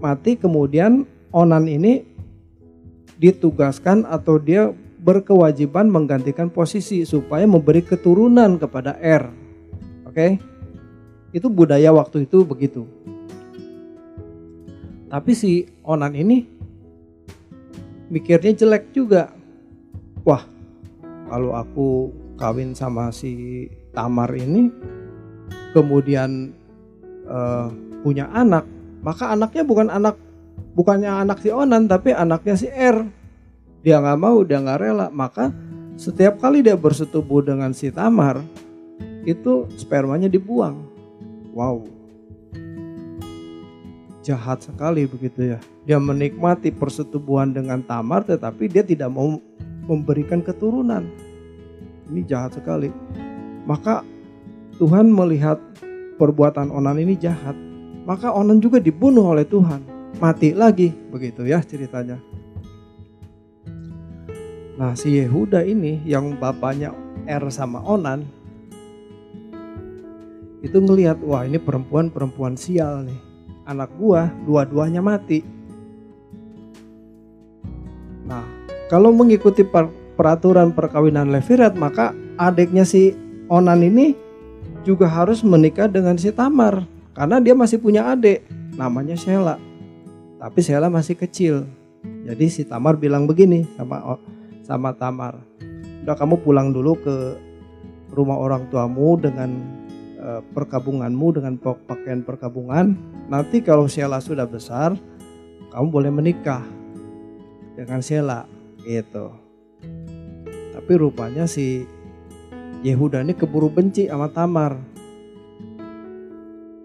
mati 0.00 0.34
kemudian 0.34 1.04
Onan 1.32 1.64
ini 1.68 2.04
ditugaskan 3.16 4.04
atau 4.04 4.36
dia 4.36 4.74
berkewajiban 5.02 5.90
menggantikan 5.90 6.50
posisi 6.50 7.02
supaya 7.06 7.46
memberi 7.46 7.82
keturunan 7.82 8.58
kepada 8.58 8.98
R. 9.00 9.30
Oke? 10.06 10.38
Itu 11.32 11.48
budaya 11.48 11.90
waktu 11.94 12.28
itu 12.28 12.44
begitu. 12.44 12.84
Tapi 15.08 15.32
si 15.36 15.68
Onan 15.84 16.12
ini 16.16 16.44
mikirnya 18.12 18.52
jelek 18.52 18.92
juga. 18.92 19.32
Wah, 20.24 20.44
kalau 21.32 21.56
aku 21.56 22.12
kawin 22.36 22.72
sama 22.76 23.12
si 23.12 23.66
Tamar 23.92 24.32
ini 24.32 24.72
kemudian 25.76 26.52
uh, 27.28 27.68
punya 28.04 28.28
anak, 28.32 28.68
maka 29.00 29.32
anaknya 29.32 29.64
bukan 29.64 29.88
anak 29.88 30.16
bukannya 30.72 31.08
anak 31.08 31.40
si 31.40 31.52
Onan 31.52 31.88
tapi 31.88 32.12
anaknya 32.12 32.54
si 32.56 32.68
R 32.68 33.04
dia 33.82 33.98
nggak 33.98 34.18
mau 34.20 34.40
dia 34.46 34.62
nggak 34.62 34.80
rela. 34.80 35.06
Maka 35.10 35.50
setiap 35.98 36.38
kali 36.38 36.62
dia 36.62 36.78
bersetubuh 36.78 37.42
dengan 37.42 37.74
si 37.74 37.90
Tamar 37.90 38.40
itu 39.26 39.66
spermanya 39.74 40.30
dibuang. 40.30 40.86
Wow. 41.52 41.84
Jahat 44.22 44.62
sekali 44.62 45.04
begitu 45.10 45.58
ya. 45.58 45.58
Dia 45.82 45.98
menikmati 45.98 46.70
persetubuhan 46.70 47.50
dengan 47.50 47.82
Tamar 47.82 48.22
tetapi 48.22 48.70
dia 48.70 48.86
tidak 48.86 49.10
mau 49.10 49.42
memberikan 49.82 50.38
keturunan 50.38 51.10
ini 52.10 52.26
jahat 52.26 52.56
sekali 52.56 52.90
maka 53.68 54.02
Tuhan 54.80 55.12
melihat 55.12 55.60
perbuatan 56.18 56.72
Onan 56.74 56.98
ini 56.98 57.14
jahat 57.14 57.54
maka 58.02 58.34
Onan 58.34 58.58
juga 58.58 58.82
dibunuh 58.82 59.30
oleh 59.30 59.46
Tuhan 59.46 59.92
mati 60.18 60.54
lagi 60.54 60.90
begitu 61.10 61.46
ya 61.46 61.62
ceritanya. 61.62 62.18
Nah 64.78 64.98
si 64.98 65.14
Yehuda 65.14 65.62
ini 65.62 66.02
yang 66.02 66.34
bapaknya 66.38 66.90
Er 67.28 67.42
sama 67.54 67.78
Onan 67.86 68.26
itu 70.62 70.78
ngelihat 70.78 71.22
wah 71.26 71.46
ini 71.46 71.58
perempuan-perempuan 71.58 72.58
sial 72.58 73.06
nih. 73.06 73.20
Anak 73.62 73.94
gua 73.94 74.26
dua-duanya 74.42 74.98
mati. 74.98 75.42
Nah 78.26 78.42
kalau 78.90 79.14
mengikuti 79.14 79.62
peraturan 80.14 80.74
perkawinan 80.74 81.32
Levirat 81.32 81.76
maka 81.76 82.12
adiknya 82.36 82.84
si 82.84 83.16
Onan 83.52 83.84
ini 83.84 84.16
juga 84.82 85.06
harus 85.06 85.44
menikah 85.44 85.86
dengan 85.86 86.18
si 86.18 86.32
Tamar 86.34 86.84
karena 87.12 87.38
dia 87.38 87.54
masih 87.54 87.78
punya 87.78 88.08
adik 88.08 88.44
namanya 88.74 89.14
Sheila. 89.14 89.60
Tapi 90.40 90.58
Sheila 90.64 90.88
masih 90.88 91.14
kecil. 91.14 91.68
Jadi 92.26 92.46
si 92.50 92.62
Tamar 92.66 92.98
bilang 92.98 93.28
begini 93.28 93.68
sama 93.78 94.18
sama 94.66 94.90
Tamar. 94.96 95.38
Udah 96.02 96.16
kamu 96.18 96.42
pulang 96.42 96.74
dulu 96.74 96.98
ke 96.98 97.16
rumah 98.10 98.34
orang 98.40 98.66
tuamu 98.68 99.14
dengan 99.20 99.54
uh, 100.18 100.42
perkabunganmu 100.50 101.26
dengan 101.38 101.54
pakaian 101.62 102.26
perkabungan. 102.26 102.98
Nanti 103.30 103.62
kalau 103.62 103.86
Sheila 103.86 104.18
sudah 104.18 104.50
besar, 104.50 104.98
kamu 105.70 105.86
boleh 105.88 106.10
menikah 106.10 106.64
dengan 107.78 108.02
Sheila 108.02 108.44
gitu. 108.82 109.41
Tapi 110.92 111.08
rupanya 111.08 111.48
si 111.48 111.88
Yehuda 112.84 113.24
ini 113.24 113.32
keburu 113.32 113.72
benci 113.72 114.12
sama 114.12 114.28
Tamar. 114.28 114.76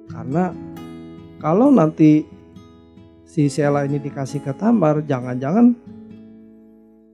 Karena 0.07 0.55
kalau 1.43 1.67
nanti 1.75 2.23
si 3.27 3.51
Sela 3.51 3.83
ini 3.83 3.99
dikasih 3.99 4.47
ke 4.47 4.55
Tamar, 4.55 5.03
jangan-jangan 5.03 5.75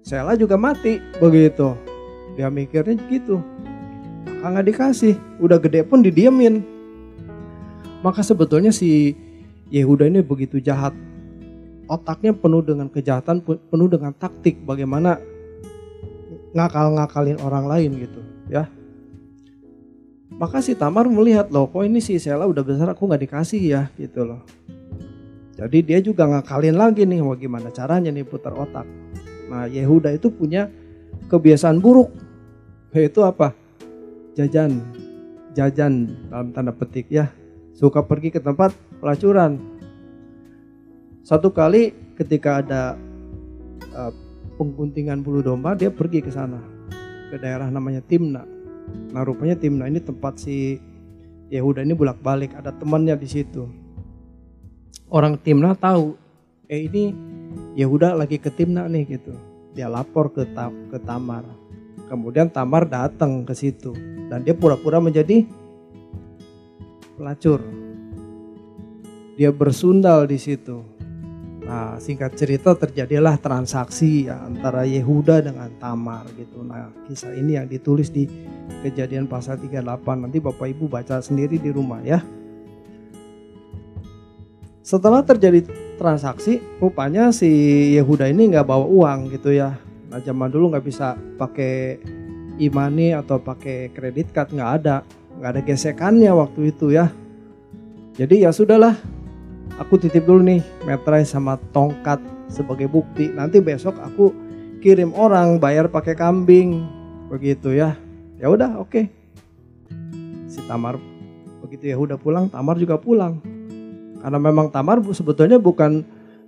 Sela 0.05 0.37
juga 0.37 0.53
mati 0.53 1.01
begitu. 1.17 1.73
Dia 2.37 2.53
mikirnya 2.53 2.93
gitu. 3.09 3.41
Maka 4.29 4.61
nggak 4.61 4.67
dikasih, 4.69 5.17
udah 5.41 5.57
gede 5.57 5.81
pun 5.89 6.05
didiemin. 6.05 6.61
Maka 8.05 8.21
sebetulnya 8.21 8.69
si 8.69 9.17
Yehuda 9.73 10.13
ini 10.13 10.21
begitu 10.21 10.61
jahat. 10.61 10.93
Otaknya 11.89 12.37
penuh 12.37 12.61
dengan 12.61 12.85
kejahatan, 12.85 13.41
penuh 13.41 13.89
dengan 13.89 14.13
taktik 14.13 14.61
bagaimana 14.61 15.32
ngakal-ngakalin 16.53 17.41
orang 17.41 17.65
lain 17.65 17.91
gitu 17.97 18.21
ya. 18.47 18.69
Maka 20.33 20.65
si 20.65 20.73
Tamar 20.73 21.05
melihat 21.05 21.49
loh 21.53 21.69
kok 21.69 21.85
ini 21.85 22.01
si 22.01 22.17
Sela 22.17 22.49
udah 22.49 22.65
besar 22.65 22.89
aku 22.89 23.05
nggak 23.05 23.21
dikasih 23.29 23.61
ya 23.61 23.81
gitu 23.97 24.25
loh. 24.25 24.41
Jadi 25.53 25.85
dia 25.85 25.99
juga 26.01 26.25
ngakalin 26.25 26.73
lagi 26.73 27.05
nih, 27.05 27.21
wah 27.21 27.37
gimana 27.37 27.69
caranya 27.69 28.09
nih 28.09 28.25
putar 28.25 28.57
otak. 28.57 28.89
Nah 29.45 29.69
Yehuda 29.69 30.09
itu 30.09 30.33
punya 30.33 30.65
kebiasaan 31.29 31.77
buruk, 31.77 32.09
yaitu 32.89 33.21
apa? 33.21 33.53
Jajan, 34.33 34.81
jajan 35.53 36.09
dalam 36.33 36.49
tanda 36.49 36.73
petik 36.73 37.05
ya. 37.13 37.29
Suka 37.77 38.01
pergi 38.01 38.33
ke 38.33 38.41
tempat 38.41 38.73
pelacuran. 38.97 39.61
Satu 41.21 41.53
kali 41.53 41.93
ketika 42.17 42.65
ada 42.65 42.97
uh, 43.93 44.09
pengguntingan 44.63 45.19
bulu 45.19 45.43
domba, 45.43 45.75
dia 45.75 45.91
pergi 45.91 46.23
ke 46.23 46.31
sana, 46.31 46.63
ke 47.27 47.35
daerah 47.35 47.67
namanya 47.67 47.99
Timna. 47.99 48.47
Nah 49.11 49.21
rupanya 49.27 49.59
Timna 49.59 49.91
ini 49.91 49.99
tempat 49.99 50.39
si 50.39 50.79
Yehuda 51.51 51.83
ini 51.83 51.91
bolak 51.91 52.23
balik, 52.23 52.55
ada 52.55 52.71
temannya 52.71 53.19
di 53.19 53.27
situ 53.27 53.83
orang 55.13 55.37
Timna 55.37 55.77
tahu 55.77 56.17
eh 56.65 56.89
ini 56.89 57.13
Yehuda 57.77 58.17
lagi 58.17 58.41
ke 58.41 58.49
Timna 58.49 58.89
nih 58.89 59.05
gitu. 59.05 59.37
Dia 59.77 59.85
lapor 59.85 60.33
ke 60.33 60.49
ke 60.89 60.97
Tamar. 61.05 61.45
Kemudian 62.09 62.49
Tamar 62.49 62.89
datang 62.89 63.45
ke 63.45 63.53
situ 63.53 63.93
dan 64.29 64.41
dia 64.41 64.57
pura-pura 64.57 64.97
menjadi 64.97 65.45
pelacur. 67.13 67.61
Dia 69.37 69.49
bersundal 69.53 70.25
di 70.25 70.37
situ. 70.41 70.81
Nah, 71.73 71.97
singkat 71.97 72.37
cerita 72.37 72.77
terjadilah 72.77 73.41
transaksi 73.41 74.29
antara 74.29 74.85
Yehuda 74.85 75.41
dengan 75.41 75.73
Tamar 75.81 76.29
gitu. 76.37 76.61
Nah, 76.61 76.93
kisah 77.09 77.33
ini 77.33 77.57
yang 77.57 77.65
ditulis 77.65 78.13
di 78.13 78.29
Kejadian 78.85 79.25
pasal 79.25 79.57
38. 79.57 79.81
Nanti 80.21 80.37
Bapak 80.37 80.69
Ibu 80.69 80.85
baca 80.85 81.17
sendiri 81.17 81.57
di 81.57 81.73
rumah 81.73 81.97
ya. 82.05 82.21
Setelah 84.85 85.25
terjadi 85.25 85.65
transaksi, 85.97 86.61
rupanya 86.77 87.33
si 87.33 87.49
Yehuda 87.97 88.29
ini 88.29 88.53
nggak 88.53 88.69
bawa 88.69 88.85
uang 88.85 89.33
gitu 89.33 89.57
ya. 89.57 89.73
Nah 90.13 90.21
zaman 90.21 90.53
dulu 90.53 90.77
nggak 90.77 90.85
bisa 90.85 91.17
pakai 91.41 91.97
imani 92.61 93.17
atau 93.17 93.41
pakai 93.41 93.89
kredit 93.89 94.29
card 94.29 94.53
nggak 94.53 94.71
ada, 94.77 95.01
nggak 95.41 95.51
ada 95.57 95.61
gesekannya 95.65 96.29
waktu 96.37 96.69
itu 96.69 96.93
ya. 96.93 97.09
Jadi 98.13 98.45
ya 98.45 98.53
sudahlah, 98.53 98.93
aku 99.79 100.01
titip 100.01 100.25
dulu 100.25 100.43
nih 100.43 100.61
metrai 100.83 101.23
sama 101.23 101.57
tongkat 101.71 102.21
sebagai 102.51 102.89
bukti. 102.89 103.31
Nanti 103.33 103.61
besok 103.61 103.97
aku 104.01 104.33
kirim 104.83 105.15
orang 105.15 105.57
bayar 105.57 105.89
pakai 105.89 106.13
kambing 106.13 106.83
begitu 107.31 107.73
ya. 107.73 107.95
Ya 108.37 108.51
udah 108.51 108.77
oke. 108.77 108.89
Okay. 108.89 109.05
Si 110.49 110.61
Tamar 110.69 111.01
begitu 111.65 111.89
Yehuda 111.89 112.19
pulang, 112.19 112.51
Tamar 112.51 112.77
juga 112.77 112.99
pulang 113.01 113.53
karena 114.23 114.39
memang 114.39 114.71
Tamar 114.71 115.03
sebetulnya 115.11 115.59
bukan 115.59 115.99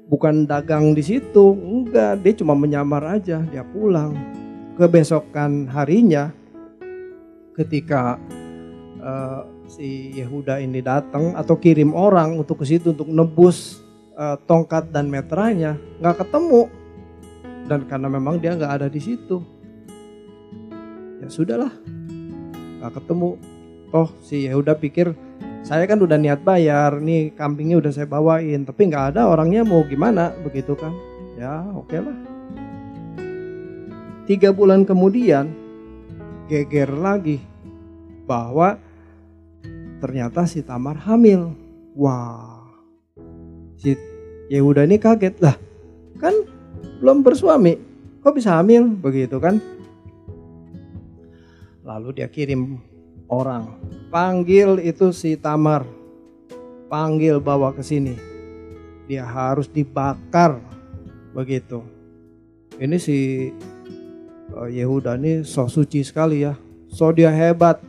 bukan 0.07 0.47
dagang 0.47 0.95
di 0.95 1.03
situ, 1.03 1.51
enggak, 1.51 2.23
dia 2.23 2.31
cuma 2.39 2.55
menyamar 2.55 3.03
aja, 3.19 3.43
dia 3.51 3.67
pulang. 3.67 4.15
Kebesokan 4.79 5.67
harinya 5.67 6.31
ketika 7.51 8.15
uh, 9.03 9.43
si 9.65 10.13
Yehuda 10.13 10.61
ini 10.61 10.81
datang 10.81 11.33
atau 11.33 11.57
kirim 11.57 11.91
orang 11.97 12.37
untuk 12.37 12.61
ke 12.61 12.65
situ 12.69 12.93
untuk 12.93 13.09
nebus 13.09 13.81
uh, 14.13 14.37
tongkat 14.45 14.93
dan 14.93 15.09
metranya, 15.09 15.77
nggak 16.01 16.25
ketemu. 16.25 16.69
Dan 17.65 17.89
karena 17.89 18.07
memang 18.07 18.37
dia 18.37 18.53
nggak 18.53 18.73
ada 18.77 18.87
di 18.87 19.01
situ, 19.01 19.41
ya 21.17 21.27
sudahlah, 21.33 21.73
nggak 22.81 22.93
ketemu. 23.01 23.41
Oh 23.89 24.09
si 24.21 24.45
Yehuda 24.45 24.77
pikir 24.77 25.17
saya 25.65 25.89
kan 25.89 25.97
udah 25.97 26.13
niat 26.21 26.45
bayar, 26.45 27.01
nih 27.01 27.33
kambingnya 27.33 27.81
udah 27.81 27.89
saya 27.89 28.05
bawain, 28.05 28.69
tapi 28.69 28.85
nggak 28.85 29.17
ada 29.17 29.25
orangnya 29.25 29.65
mau 29.65 29.81
gimana 29.81 30.29
begitu 30.45 30.77
kan? 30.77 30.93
Ya 31.41 31.65
oke 31.73 31.89
okay 31.89 31.99
lah. 32.05 32.17
Tiga 34.29 34.53
bulan 34.53 34.85
kemudian 34.85 35.49
geger 36.45 36.93
lagi 36.93 37.41
bahwa 38.29 38.77
ternyata 40.05 40.45
si 40.45 40.61
Tamar 40.61 41.01
hamil. 41.09 41.49
Wah, 41.97 42.61
si 43.73 43.97
Yehuda 44.53 44.85
ini 44.85 45.01
kaget 45.01 45.41
lah, 45.41 45.57
kan 46.21 46.45
belum 47.01 47.25
bersuami, 47.25 47.81
kok 48.21 48.37
bisa 48.37 48.61
hamil 48.61 48.85
begitu 48.85 49.41
kan? 49.41 49.57
Lalu 51.81 52.21
dia 52.21 52.29
kirim 52.29 52.77
orang. 53.25 53.81
Panggil 54.13 54.77
itu 54.85 55.09
si 55.09 55.33
Tamar. 55.33 55.81
Panggil 56.85 57.41
bawa 57.41 57.73
ke 57.73 57.81
sini. 57.81 58.13
Dia 59.09 59.25
harus 59.25 59.65
dibakar. 59.65 60.61
Begitu. 61.33 61.81
Ini 62.77 62.97
si 63.01 63.49
uh, 64.53 64.69
Yehuda 64.69 65.17
ini 65.17 65.41
so 65.41 65.65
suci 65.65 66.05
sekali 66.05 66.45
ya. 66.45 66.53
So 66.89 67.09
dia 67.09 67.33
hebat. 67.33 67.81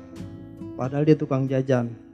Padahal 0.77 1.09
dia 1.09 1.17
tukang 1.17 1.49
jajan. 1.49 2.06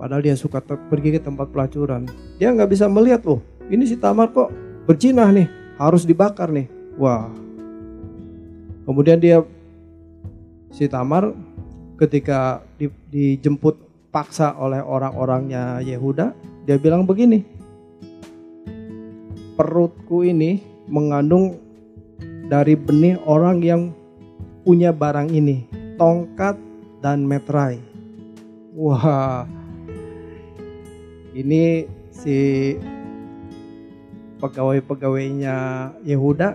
Padahal 0.00 0.24
dia 0.24 0.32
suka 0.32 0.64
pergi 0.64 1.12
ke 1.12 1.20
tempat 1.20 1.52
pelacuran. 1.52 2.08
Dia 2.40 2.56
nggak 2.56 2.72
bisa 2.72 2.88
melihat 2.88 3.20
loh. 3.28 3.44
Ini 3.68 3.84
si 3.84 4.00
Tamar 4.00 4.32
kok 4.32 4.48
bercinah 4.88 5.28
nih. 5.28 5.76
Harus 5.76 6.08
dibakar 6.08 6.48
nih. 6.48 6.72
Wah. 6.96 7.28
Kemudian 8.88 9.20
dia 9.20 9.44
si 10.72 10.88
Tamar 10.88 11.36
ketika 12.00 12.64
di, 12.80 12.88
dijemput 13.12 13.76
paksa 14.08 14.56
oleh 14.56 14.80
orang-orangnya 14.80 15.84
Yehuda, 15.84 16.32
dia 16.64 16.80
bilang 16.80 17.04
begini, 17.04 17.44
perutku 19.54 20.24
ini 20.24 20.64
mengandung 20.88 21.60
dari 22.48 22.74
benih 22.74 23.20
orang 23.28 23.60
yang 23.60 23.82
punya 24.64 24.96
barang 24.96 25.28
ini, 25.28 25.68
tongkat 26.00 26.56
dan 27.04 27.28
metrai. 27.28 27.78
Wah, 28.74 29.44
ini 31.36 31.86
si 32.10 32.74
pegawai-pegawainya 34.40 35.56
Yehuda 36.02 36.48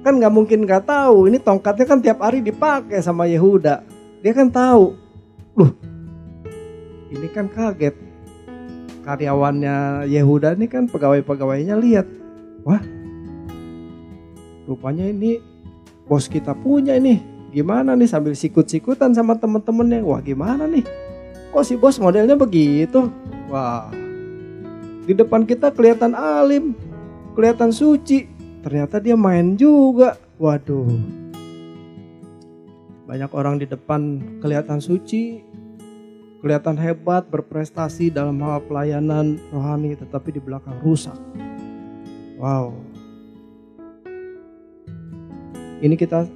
kan 0.00 0.12
nggak 0.16 0.32
mungkin 0.32 0.64
nggak 0.64 0.88
tahu 0.88 1.28
ini 1.28 1.38
tongkatnya 1.38 1.86
kan 1.86 2.00
tiap 2.00 2.18
hari 2.24 2.40
dipakai 2.40 3.00
sama 3.04 3.28
Yehuda 3.28 3.84
dia 4.20 4.36
kan 4.36 4.52
tahu, 4.52 5.00
loh 5.56 5.72
ini 7.10 7.26
kan 7.32 7.48
kaget. 7.48 7.96
Karyawannya 9.00 10.06
Yehuda 10.12 10.54
ini 10.54 10.68
kan 10.68 10.86
pegawai-pegawainya 10.86 11.74
lihat, 11.80 12.06
wah 12.68 12.78
rupanya 14.68 15.08
ini 15.08 15.40
bos 16.04 16.28
kita 16.28 16.52
punya 16.52 17.00
ini. 17.00 17.18
Gimana 17.50 17.98
nih 17.98 18.06
sambil 18.06 18.36
sikut-sikutan 18.36 19.10
sama 19.10 19.34
temen-temennya. 19.34 20.06
Wah 20.06 20.22
gimana 20.22 20.70
nih? 20.70 20.86
Kok 21.50 21.64
si 21.66 21.74
bos 21.74 21.98
modelnya 21.98 22.38
begitu? 22.38 23.10
Wah 23.50 23.90
di 25.10 25.18
depan 25.18 25.42
kita 25.42 25.74
kelihatan 25.74 26.14
alim, 26.14 26.70
kelihatan 27.34 27.74
suci. 27.74 28.30
Ternyata 28.62 29.02
dia 29.02 29.18
main 29.18 29.58
juga. 29.58 30.14
Waduh, 30.38 30.86
banyak 33.10 33.30
orang 33.34 33.58
di 33.58 33.66
depan 33.66 34.22
kelihatan 34.38 34.78
suci, 34.78 35.42
kelihatan 36.44 36.78
hebat, 36.78 37.26
berprestasi 37.26 38.14
dalam 38.14 38.38
hal 38.38 38.62
pelayanan 38.70 39.40
rohani, 39.50 39.98
tetapi 39.98 40.30
di 40.30 40.40
belakang 40.40 40.78
rusak. 40.86 41.18
Wow. 42.38 42.78
Ini 45.80 45.96
kita 45.98 46.28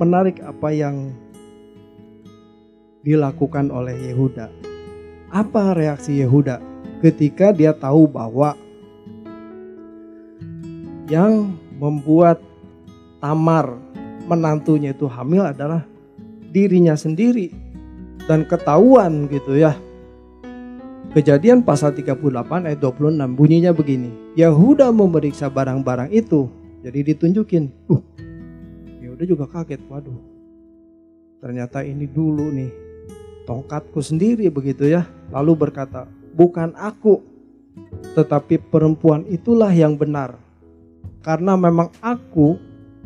menarik 0.00 0.40
apa 0.40 0.72
yang 0.72 1.12
dilakukan 3.04 3.68
oleh 3.68 4.08
Yehuda. 4.08 4.69
Apa 5.30 5.78
reaksi 5.78 6.18
Yehuda 6.18 6.58
ketika 6.98 7.54
dia 7.54 7.70
tahu 7.70 8.10
bahwa 8.10 8.58
yang 11.06 11.54
membuat 11.78 12.42
Tamar 13.20 13.76
menantunya 14.26 14.96
itu 14.96 15.04
hamil 15.04 15.44
adalah 15.44 15.84
dirinya 16.50 16.96
sendiri 16.96 17.52
dan 18.26 18.42
ketahuan 18.48 19.30
gitu 19.30 19.60
ya. 19.60 19.76
Kejadian 21.10 21.66
pasal 21.66 21.90
38 21.92 22.70
ayat 22.70 22.78
26 22.78 23.18
bunyinya 23.34 23.74
begini. 23.74 24.14
Yahuda 24.38 24.94
memeriksa 24.94 25.50
barang-barang 25.50 26.14
itu. 26.14 26.46
Jadi 26.86 27.12
ditunjukin. 27.12 27.66
Uh, 27.90 27.98
Yahuda 29.02 29.26
juga 29.26 29.50
kaget. 29.50 29.82
Waduh. 29.90 30.14
Ternyata 31.42 31.82
ini 31.82 32.06
dulu 32.06 32.54
nih. 32.54 32.89
Tongkatku 33.50 33.98
sendiri 33.98 34.46
begitu 34.46 34.86
ya. 34.86 35.10
Lalu 35.34 35.66
berkata, 35.66 36.06
bukan 36.38 36.70
aku. 36.78 37.18
Tetapi 38.14 38.62
perempuan 38.70 39.26
itulah 39.26 39.74
yang 39.74 39.98
benar. 39.98 40.38
Karena 41.18 41.58
memang 41.58 41.90
aku 41.98 42.54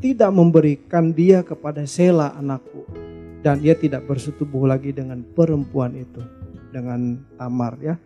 tidak 0.05 0.29
memberikan 0.37 1.17
dia 1.17 1.41
kepada 1.41 1.89
Sela 1.89 2.37
anakku. 2.37 2.85
Dan 3.41 3.65
ia 3.65 3.73
tidak 3.73 4.05
bersetubuh 4.05 4.69
lagi 4.69 4.93
dengan 4.93 5.25
perempuan 5.25 5.97
itu 5.97 6.21
dengan 6.69 7.25
Tamar 7.41 7.81
ya. 7.81 7.97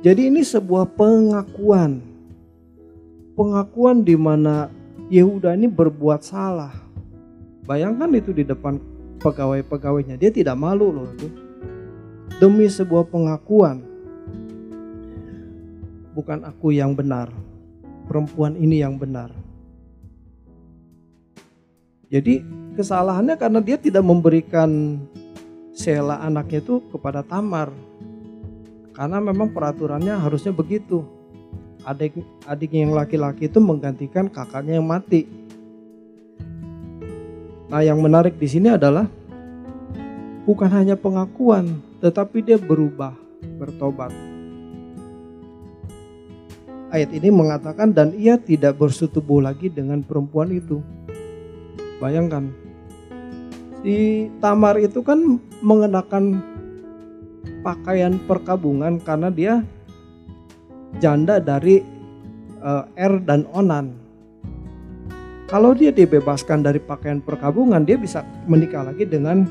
Jadi 0.00 0.32
ini 0.32 0.40
sebuah 0.40 0.96
pengakuan. 0.96 2.00
Pengakuan 3.36 4.00
di 4.00 4.16
mana 4.16 4.72
Yehuda 5.12 5.52
ini 5.60 5.68
berbuat 5.68 6.24
salah. 6.24 6.72
Bayangkan 7.68 8.08
itu 8.16 8.32
di 8.32 8.48
depan 8.48 8.80
pegawai-pegawainya. 9.24 10.20
Dia 10.20 10.28
tidak 10.28 10.60
malu 10.60 10.92
loh 10.92 11.08
itu. 11.16 11.32
Demi 12.36 12.68
sebuah 12.68 13.08
pengakuan. 13.08 13.80
Bukan 16.12 16.44
aku 16.44 16.76
yang 16.76 16.92
benar. 16.92 17.32
Perempuan 18.04 18.60
ini 18.60 18.84
yang 18.84 19.00
benar. 19.00 19.32
Jadi 22.12 22.44
kesalahannya 22.76 23.40
karena 23.40 23.64
dia 23.64 23.80
tidak 23.80 24.04
memberikan 24.04 25.00
Sela 25.74 26.22
anaknya 26.22 26.62
itu 26.62 26.84
kepada 26.92 27.24
Tamar. 27.26 27.72
Karena 28.94 29.18
memang 29.18 29.50
peraturannya 29.50 30.14
harusnya 30.14 30.54
begitu. 30.54 31.02
Adik 31.82 32.14
adiknya 32.46 32.86
yang 32.86 32.94
laki-laki 32.94 33.50
itu 33.50 33.58
menggantikan 33.58 34.30
kakaknya 34.30 34.78
yang 34.78 34.86
mati. 34.86 35.26
Nah, 37.72 37.80
yang 37.80 38.00
menarik 38.00 38.36
di 38.36 38.44
sini 38.44 38.68
adalah 38.68 39.08
bukan 40.44 40.68
hanya 40.68 40.94
pengakuan, 41.00 41.80
tetapi 42.04 42.44
dia 42.44 42.60
berubah, 42.60 43.16
bertobat. 43.56 44.12
Ayat 46.92 47.10
ini 47.10 47.32
mengatakan 47.32 47.90
dan 47.90 48.14
ia 48.14 48.38
tidak 48.38 48.78
bersetubuh 48.78 49.42
lagi 49.42 49.66
dengan 49.72 50.04
perempuan 50.04 50.54
itu. 50.54 50.78
Bayangkan, 51.98 52.52
si 53.82 54.28
Tamar 54.38 54.78
itu 54.78 55.02
kan 55.02 55.40
mengenakan 55.64 56.38
pakaian 57.64 58.20
perkabungan 58.28 59.00
karena 59.00 59.32
dia 59.32 59.64
janda 61.02 61.40
dari 61.40 61.82
uh, 62.60 62.84
Er 62.94 63.18
dan 63.24 63.48
Onan. 63.50 64.03
Kalau 65.54 65.70
dia 65.70 65.94
dibebaskan 65.94 66.66
dari 66.66 66.82
pakaian 66.82 67.22
perkabungan, 67.22 67.86
dia 67.86 67.94
bisa 67.94 68.26
menikah 68.50 68.82
lagi 68.82 69.06
dengan 69.06 69.46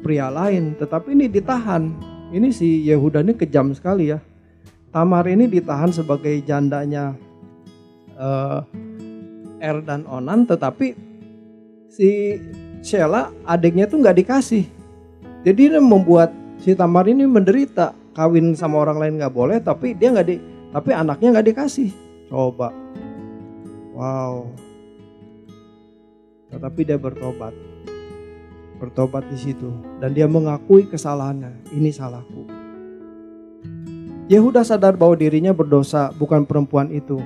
pria 0.00 0.32
lain. 0.32 0.72
Tetapi 0.72 1.12
ini 1.12 1.28
ditahan. 1.28 1.92
Ini 2.32 2.48
si 2.48 2.88
Yehuda 2.88 3.20
ini 3.20 3.36
kejam 3.36 3.76
sekali 3.76 4.08
ya. 4.08 4.24
Tamar 4.88 5.28
ini 5.28 5.44
ditahan 5.44 5.92
sebagai 5.92 6.32
jandanya 6.48 7.12
uh, 8.16 8.64
Er 9.60 9.84
dan 9.84 10.08
Onan, 10.08 10.48
tetapi 10.48 10.96
si 11.92 12.40
Sheila 12.80 13.28
adiknya 13.44 13.84
tuh 13.84 14.00
nggak 14.00 14.24
dikasih. 14.24 14.64
Jadi 15.44 15.60
ini 15.68 15.76
membuat 15.76 16.32
si 16.56 16.72
Tamar 16.72 17.04
ini 17.04 17.28
menderita. 17.28 17.92
Kawin 18.16 18.56
sama 18.56 18.80
orang 18.80 18.96
lain 18.96 19.14
nggak 19.20 19.36
boleh, 19.36 19.60
tapi 19.60 19.92
dia 19.92 20.08
nggak 20.08 20.24
di, 20.24 20.40
tapi 20.72 20.96
anaknya 20.96 21.36
nggak 21.36 21.52
dikasih. 21.52 21.92
Coba, 22.32 22.72
wow. 23.92 24.48
Tetapi 26.54 26.80
dia 26.86 26.94
bertobat, 26.94 27.50
bertobat 28.78 29.26
di 29.26 29.38
situ, 29.38 29.74
dan 29.98 30.14
dia 30.14 30.30
mengakui 30.30 30.86
kesalahannya. 30.86 31.74
Ini 31.74 31.90
salahku. 31.90 32.46
Yehuda 34.30 34.64
sadar 34.64 34.96
bahwa 34.96 35.18
dirinya 35.18 35.52
berdosa, 35.52 36.14
bukan 36.14 36.46
perempuan 36.46 36.88
itu, 36.94 37.18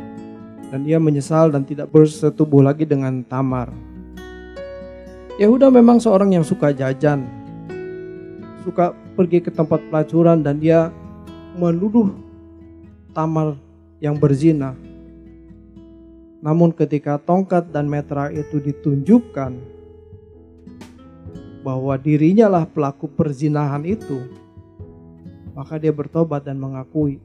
dan 0.73 0.83
ia 0.89 0.99
menyesal 0.99 1.53
dan 1.53 1.63
tidak 1.63 1.93
bersetubuh 1.93 2.65
lagi 2.65 2.89
dengan 2.89 3.23
Tamar. 3.23 3.71
Yehuda 5.39 5.71
memang 5.71 6.03
seorang 6.03 6.35
yang 6.35 6.43
suka 6.43 6.75
jajan, 6.75 7.23
suka 8.67 8.91
pergi 9.15 9.39
ke 9.39 9.55
tempat 9.55 9.79
pelacuran 9.87 10.43
dan 10.43 10.59
dia 10.59 10.91
menuduh 11.55 12.11
Tamar 13.15 13.55
yang 14.03 14.19
berzina. 14.19 14.88
Namun 16.39 16.71
ketika 16.71 17.19
tongkat 17.19 17.75
dan 17.75 17.91
metra 17.91 18.31
itu 18.31 18.63
ditunjukkan 18.63 19.59
bahwa 21.67 21.95
dirinya 21.99 22.47
lah 22.47 22.65
pelaku 22.65 23.11
perzinahan 23.11 23.83
itu, 23.83 24.23
maka 25.59 25.75
dia 25.83 25.91
bertobat 25.91 26.47
dan 26.47 26.63
mengakui 26.63 27.19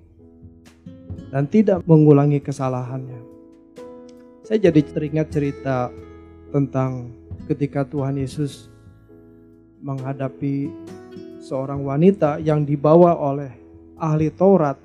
dan 1.30 1.46
tidak 1.50 1.86
mengulangi 1.86 2.42
kesalahannya. 2.42 3.22
Saya 4.46 4.70
jadi 4.70 4.82
teringat 4.82 5.28
cerita 5.30 5.94
tentang 6.54 7.14
ketika 7.50 7.86
Tuhan 7.86 8.18
Yesus 8.22 8.70
menghadapi 9.82 10.70
seorang 11.42 11.82
wanita 11.82 12.38
yang 12.38 12.62
dibawa 12.64 13.18
oleh 13.18 13.52
ahli 13.98 14.30
Taurat 14.30 14.78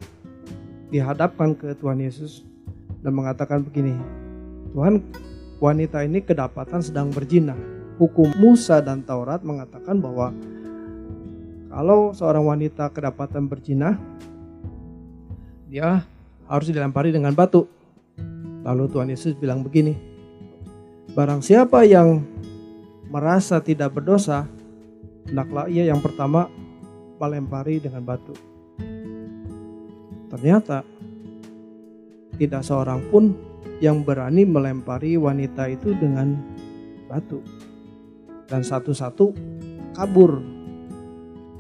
dihadapkan 0.89 1.53
ke 1.53 1.77
Tuhan 1.77 2.01
Yesus 2.01 2.48
dan 3.03 3.13
mengatakan 3.15 3.63
begini, 3.63 3.95
Tuhan 4.75 5.03
wanita 5.59 6.03
ini 6.07 6.23
kedapatan 6.23 6.83
sedang 6.83 7.11
berzina. 7.11 7.55
Hukum 7.99 8.31
Musa 8.39 8.79
dan 8.79 9.03
Taurat 9.03 9.43
mengatakan 9.43 9.99
bahwa 9.99 10.31
kalau 11.69 12.15
seorang 12.15 12.47
wanita 12.47 12.89
kedapatan 12.95 13.51
berzina, 13.51 13.99
dia 15.69 16.07
harus 16.49 16.67
dilempari 16.71 17.13
dengan 17.13 17.35
batu. 17.35 17.67
Lalu 18.65 18.85
Tuhan 18.91 19.11
Yesus 19.11 19.35
bilang 19.37 19.63
begini, 19.67 19.95
barang 21.13 21.43
siapa 21.43 21.85
yang 21.85 22.23
merasa 23.11 23.59
tidak 23.61 23.99
berdosa, 23.99 24.49
hendaklah 25.29 25.67
ia 25.69 25.89
yang 25.89 26.01
pertama 26.01 26.49
melempari 27.19 27.83
dengan 27.83 28.07
batu. 28.07 28.33
Ternyata 30.29 30.85
tidak 32.39 32.63
seorang 32.63 33.03
pun 33.11 33.35
yang 33.83 34.03
berani 34.03 34.47
melempari 34.47 35.19
wanita 35.19 35.67
itu 35.71 35.95
dengan 35.99 36.39
batu. 37.11 37.43
Dan 38.49 38.65
satu-satu 38.65 39.35
kabur 39.93 40.41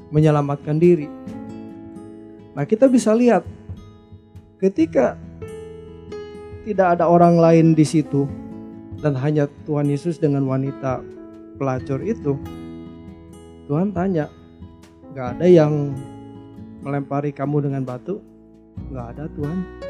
menyelamatkan 0.08 0.80
diri. 0.80 1.10
Nah, 2.56 2.64
kita 2.64 2.88
bisa 2.88 3.12
lihat 3.12 3.44
ketika 4.58 5.14
tidak 6.64 6.98
ada 6.98 7.04
orang 7.06 7.38
lain 7.38 7.66
di 7.76 7.84
situ 7.84 8.26
dan 8.98 9.14
hanya 9.14 9.46
Tuhan 9.68 9.86
Yesus 9.86 10.18
dengan 10.18 10.48
wanita 10.48 11.04
pelacur 11.60 12.02
itu, 12.02 12.34
Tuhan 13.68 13.92
tanya, 13.92 14.26
gak 15.12 15.38
ada 15.38 15.46
yang 15.46 15.92
melempari 16.82 17.30
kamu 17.30 17.68
dengan 17.68 17.84
batu? 17.84 18.18
Gak 18.90 19.06
ada 19.14 19.24
Tuhan. 19.36 19.87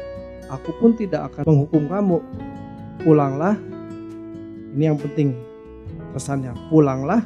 Aku 0.49 0.73
pun 0.81 0.97
tidak 0.97 1.33
akan 1.33 1.45
menghukum 1.45 1.85
kamu. 1.85 2.17
Pulanglah. 3.05 3.55
Ini 4.73 4.93
yang 4.93 4.99
penting 4.99 5.37
pesannya. 6.13 6.53
Pulanglah 6.73 7.25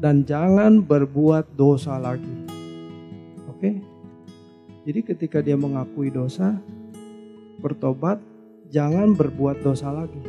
dan 0.00 0.24
jangan 0.24 0.84
berbuat 0.84 1.56
dosa 1.56 1.96
lagi. 1.96 2.32
Oke? 3.48 3.80
Jadi 4.86 5.00
ketika 5.02 5.42
dia 5.42 5.58
mengakui 5.58 6.12
dosa, 6.12 6.56
bertobat, 7.58 8.20
jangan 8.70 9.16
berbuat 9.16 9.64
dosa 9.64 9.90
lagi. 9.90 10.20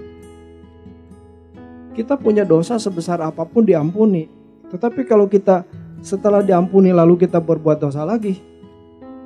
Kita 1.93 2.17
punya 2.17 2.45
dosa 2.45 2.77
sebesar 2.77 3.21
apa 3.21 3.45
pun 3.45 3.65
diampuni. 3.65 4.29
Tetapi 4.69 5.05
kalau 5.05 5.25
kita 5.29 5.65
setelah 6.01 6.45
diampuni 6.45 6.93
lalu 6.93 7.17
kita 7.17 7.41
berbuat 7.41 7.81
dosa 7.81 8.05
lagi, 8.05 8.37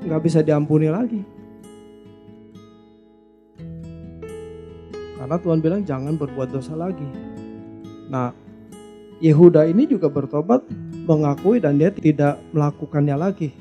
nggak 0.04 0.22
bisa 0.24 0.40
diampuni 0.44 0.88
lagi. 0.88 1.41
Karena 5.32 5.48
Tuhan 5.48 5.64
bilang 5.64 5.88
jangan 5.88 6.20
berbuat 6.20 6.52
dosa 6.52 6.76
lagi. 6.76 7.08
Nah, 8.12 8.36
Yehuda 9.24 9.64
ini 9.64 9.88
juga 9.88 10.12
bertobat, 10.12 10.60
mengakui 11.08 11.64
dan 11.64 11.80
dia 11.80 11.88
tidak 11.88 12.36
melakukannya 12.52 13.16
lagi. 13.16 13.56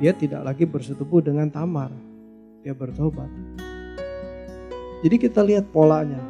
Dia 0.00 0.16
tidak 0.16 0.40
lagi 0.48 0.64
bersetubuh 0.64 1.20
dengan 1.20 1.52
Tamar. 1.52 1.92
Dia 2.64 2.72
bertobat. 2.72 3.28
Jadi 5.04 5.16
kita 5.20 5.44
lihat 5.44 5.68
polanya. 5.68 6.24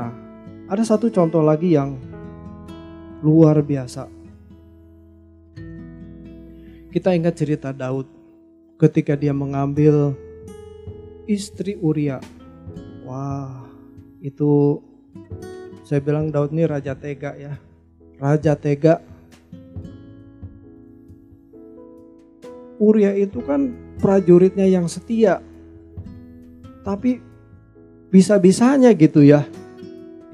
Nah, 0.00 0.12
ada 0.64 0.80
satu 0.80 1.12
contoh 1.12 1.44
lagi 1.44 1.76
yang 1.76 2.00
luar 3.20 3.60
biasa. 3.60 4.08
Kita 6.88 7.12
ingat 7.12 7.36
cerita 7.36 7.68
Daud 7.76 8.08
ketika 8.80 9.12
dia 9.12 9.36
mengambil 9.36 10.16
istri 11.30 11.78
Uria. 11.78 12.18
Wah, 13.06 13.70
itu 14.18 14.82
saya 15.86 16.02
bilang 16.02 16.34
Daud 16.34 16.50
ini 16.50 16.66
raja 16.66 16.98
tega 16.98 17.38
ya. 17.38 17.54
Raja 18.18 18.58
tega. 18.58 18.98
Uria 22.82 23.14
itu 23.14 23.38
kan 23.46 23.70
prajuritnya 24.02 24.66
yang 24.66 24.90
setia. 24.90 25.38
Tapi 26.82 27.22
bisa-bisanya 28.10 28.90
gitu 28.98 29.22
ya. 29.22 29.46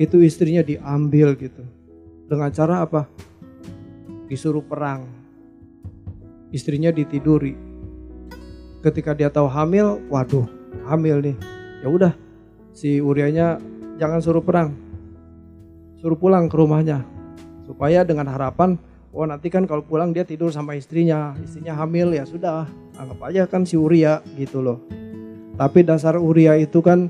Itu 0.01 0.25
istrinya 0.25 0.65
diambil 0.65 1.37
gitu. 1.37 1.65
Dengan 2.29 2.49
cara 2.53 2.87
apa? 2.87 3.05
Disuruh 4.31 4.63
perang. 4.63 5.05
Istrinya 6.55 6.95
ditiduri. 6.95 7.59
Ketika 8.85 9.17
dia 9.19 9.27
tahu 9.27 9.51
hamil, 9.51 9.99
waduh, 10.07 10.47
hamil 10.85 11.25
nih. 11.25 11.37
Ya 11.81 11.89
udah, 11.89 12.13
si 12.77 13.01
Urianya 13.01 13.57
jangan 13.97 14.21
suruh 14.21 14.45
perang. 14.45 14.77
Suruh 15.97 16.19
pulang 16.21 16.53
ke 16.53 16.57
rumahnya. 16.61 17.07
Supaya 17.65 18.05
dengan 18.05 18.29
harapan, 18.29 18.77
oh 19.17 19.25
nanti 19.25 19.49
kan 19.49 19.65
kalau 19.65 19.83
pulang 19.83 20.13
dia 20.13 20.23
tidur 20.23 20.53
sama 20.53 20.77
istrinya, 20.77 21.33
istrinya 21.41 21.75
hamil 21.75 22.13
ya 22.13 22.23
sudah, 22.29 22.69
anggap 23.01 23.21
aja 23.27 23.43
kan 23.49 23.65
si 23.65 23.75
Uria 23.75 24.21
gitu 24.37 24.61
loh. 24.61 24.79
Tapi 25.57 25.83
dasar 25.83 26.21
Uria 26.21 26.55
itu 26.61 26.85
kan 26.85 27.09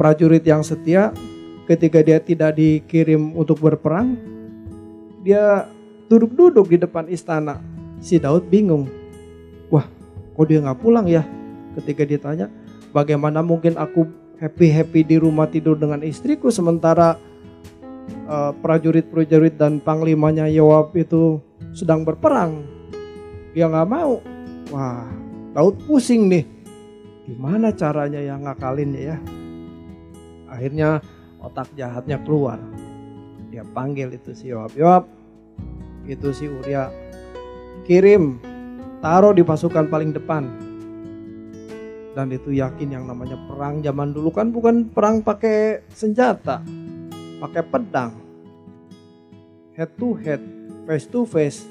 prajurit 0.00 0.42
yang 0.48 0.64
setia 0.64 1.12
ketika 1.68 2.00
dia 2.00 2.18
tidak 2.18 2.56
dikirim 2.56 3.36
untuk 3.36 3.60
berperang, 3.60 4.16
dia 5.22 5.68
duduk-duduk 6.10 6.66
di 6.72 6.80
depan 6.80 7.06
istana. 7.06 7.60
Si 8.00 8.16
Daud 8.16 8.48
bingung. 8.48 8.88
Wah, 9.68 9.84
kok 10.34 10.48
dia 10.48 10.58
nggak 10.64 10.80
pulang 10.80 11.04
ya? 11.06 11.22
Ketika 11.76 12.02
ditanya, 12.02 12.48
bagaimana 12.90 13.40
mungkin 13.42 13.78
aku 13.78 14.06
happy-happy 14.40 15.04
di 15.04 15.16
rumah 15.20 15.46
tidur 15.46 15.76
dengan 15.76 16.00
istriku 16.00 16.48
sementara 16.48 17.20
uh, 18.26 18.52
prajurit-prajurit 18.64 19.60
dan 19.60 19.78
panglimanya 19.78 20.48
Yoab 20.48 20.96
itu 20.96 21.38
sedang 21.76 22.02
berperang. 22.02 22.64
Dia 23.52 23.68
nggak 23.68 23.90
mau. 23.90 24.22
Wah, 24.70 25.06
Daud 25.52 25.82
pusing 25.84 26.30
nih. 26.30 26.44
Gimana 27.26 27.70
caranya 27.74 28.18
yang 28.18 28.46
ngakalin 28.46 28.90
ya? 28.96 29.16
Akhirnya 30.50 30.98
otak 31.38 31.70
jahatnya 31.78 32.18
keluar. 32.26 32.58
Dia 33.50 33.66
panggil 33.66 34.14
itu 34.14 34.34
si 34.34 34.50
Yoab. 34.50 34.72
Yoab, 34.74 35.04
itu 36.06 36.30
si 36.30 36.46
Uria. 36.46 36.90
Kirim, 37.86 38.38
taruh 39.02 39.34
di 39.34 39.42
pasukan 39.42 39.90
paling 39.90 40.14
depan. 40.14 40.69
Dan 42.10 42.34
itu 42.34 42.50
yakin 42.50 42.90
yang 42.90 43.04
namanya 43.06 43.38
perang 43.46 43.80
zaman 43.80 44.10
dulu 44.10 44.34
kan 44.34 44.50
bukan 44.50 44.90
perang 44.90 45.22
pakai 45.22 45.86
senjata. 45.94 46.62
Pakai 47.38 47.62
pedang. 47.64 48.12
Head 49.78 49.94
to 49.96 50.18
head, 50.18 50.42
face 50.84 51.06
to 51.06 51.22
face. 51.24 51.64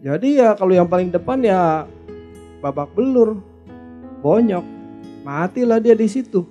Jadi 0.00 0.40
ya 0.40 0.56
kalau 0.56 0.74
yang 0.74 0.88
paling 0.88 1.12
depan 1.12 1.40
ya 1.44 1.86
babak 2.60 2.92
belur, 2.92 3.40
bonyok, 4.20 4.64
matilah 5.22 5.78
dia 5.78 5.92
di 5.92 6.08
situ 6.08 6.44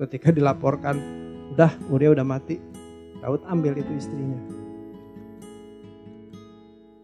ketika 0.00 0.32
dilaporkan 0.32 0.96
udah 1.52 1.72
Uria 1.92 2.16
udah 2.16 2.24
mati 2.24 2.56
Daud 3.20 3.44
ambil 3.44 3.76
itu 3.76 3.92
istrinya 4.00 4.40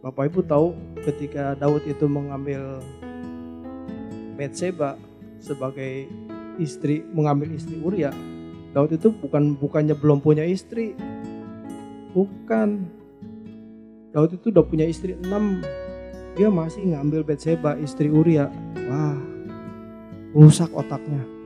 Bapak 0.01 0.33
Ibu 0.33 0.41
tahu 0.49 0.73
ketika 1.05 1.53
Daud 1.59 1.85
itu 1.85 2.09
mengambil 2.09 2.81
Betseba 4.37 5.01
sebagai 5.41 6.07
istri 6.61 7.03
mengambil 7.13 7.57
istri 7.57 7.81
Uria 7.81 8.13
Daud 8.77 8.93
itu 8.93 9.09
bukan 9.11 9.57
bukannya 9.57 9.97
belum 9.97 10.21
punya 10.21 10.45
istri 10.45 10.93
bukan 12.13 12.85
Daud 14.13 14.37
itu 14.37 14.53
udah 14.53 14.65
punya 14.65 14.85
istri 14.85 15.17
enam 15.17 15.65
dia 16.37 16.53
masih 16.53 16.93
ngambil 16.93 17.25
Betseba 17.25 17.77
istri 17.81 18.13
Uria 18.13 18.53
wah 18.87 19.17
rusak 20.37 20.69
otaknya 20.77 21.37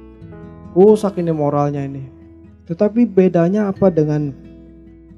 rusak 0.74 1.18
ini 1.18 1.32
moralnya 1.34 1.82
ini. 1.82 2.06
Tetapi 2.66 3.06
bedanya 3.06 3.70
apa 3.70 3.90
dengan 3.90 4.30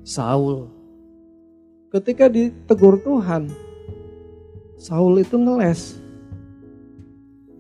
Saul? 0.02 0.72
Ketika 1.92 2.32
ditegur 2.32 2.96
Tuhan, 3.04 3.52
Saul 4.80 5.20
itu 5.20 5.36
ngeles. 5.36 6.00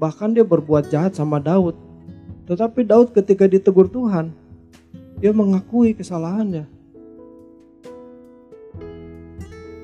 Bahkan 0.02 0.34
dia 0.34 0.42
berbuat 0.42 0.90
jahat 0.90 1.14
sama 1.14 1.38
Daud. 1.38 1.78
Tetapi 2.50 2.82
Daud 2.82 3.14
ketika 3.14 3.46
ditegur 3.46 3.86
Tuhan, 3.86 4.34
dia 5.22 5.30
mengakui 5.30 5.94
kesalahannya. 5.94 6.66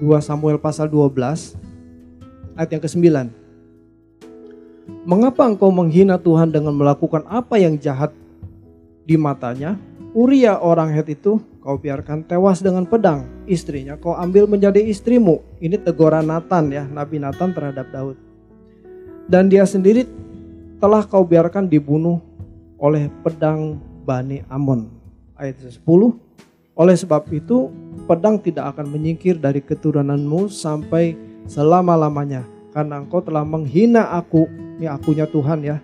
2 0.02 0.10
Samuel 0.18 0.58
pasal 0.58 0.90
12 0.90 1.54
ayat 2.58 2.70
yang 2.74 2.82
ke-9. 2.82 3.06
Mengapa 5.06 5.46
engkau 5.46 5.70
menghina 5.70 6.18
Tuhan 6.18 6.50
dengan 6.50 6.74
melakukan 6.74 7.22
apa 7.30 7.54
yang 7.62 7.78
jahat 7.78 8.10
di 9.06 9.14
matanya? 9.14 9.78
Uria 10.18 10.58
orang 10.58 10.90
Het 10.98 11.14
itu 11.14 11.38
kau 11.62 11.78
biarkan 11.78 12.26
tewas 12.26 12.58
dengan 12.58 12.82
pedang. 12.82 13.22
Istrinya 13.46 13.94
kau 13.94 14.18
ambil 14.18 14.50
menjadi 14.50 14.82
istrimu. 14.82 15.38
Ini 15.62 15.78
teguran 15.78 16.26
Nathan 16.26 16.74
ya, 16.74 16.82
Nabi 16.90 17.22
Nathan 17.22 17.54
terhadap 17.54 17.86
Daud. 17.94 18.27
Dan 19.28 19.52
dia 19.52 19.68
sendiri 19.68 20.08
telah 20.80 21.04
kau 21.04 21.20
biarkan 21.20 21.68
dibunuh 21.68 22.16
oleh 22.80 23.12
pedang 23.20 23.76
Bani 24.08 24.40
Amon. 24.48 24.88
Ayat 25.36 25.60
10. 25.60 25.84
Oleh 26.72 26.96
sebab 26.96 27.28
itu 27.28 27.68
pedang 28.08 28.40
tidak 28.40 28.72
akan 28.72 28.88
menyingkir 28.88 29.36
dari 29.36 29.60
keturunanmu 29.60 30.48
sampai 30.48 31.12
selama-lamanya 31.44 32.46
karena 32.72 33.04
engkau 33.04 33.20
telah 33.20 33.44
menghina 33.44 34.08
aku, 34.14 34.46
ini 34.78 34.86
akunya 34.86 35.26
Tuhan 35.26 35.60
ya, 35.60 35.76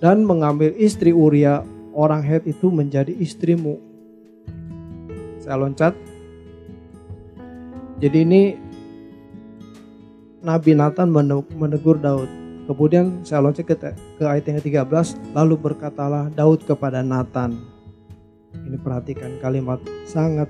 dan 0.00 0.24
mengambil 0.24 0.72
istri 0.74 1.12
Uria 1.12 1.60
orang 1.92 2.24
Het 2.24 2.48
itu 2.48 2.72
menjadi 2.72 3.12
istrimu. 3.14 3.78
Saya 5.38 5.60
loncat. 5.60 5.92
Jadi 8.00 8.18
ini 8.24 8.42
Nabi 10.44 10.76
Nathan 10.76 11.08
menegur 11.56 11.96
Daud. 11.96 12.28
Kemudian 12.68 13.24
saya 13.24 13.40
loncat 13.44 13.64
ke, 13.64 13.76
ke 14.20 14.24
ayat 14.24 14.44
yang 14.44 14.60
ke-13. 14.60 15.16
Lalu 15.32 15.56
berkatalah 15.56 16.28
Daud 16.32 16.68
kepada 16.68 17.00
Nathan. 17.00 17.56
Ini 18.52 18.76
perhatikan 18.80 19.40
kalimat 19.40 19.80
sangat 20.04 20.46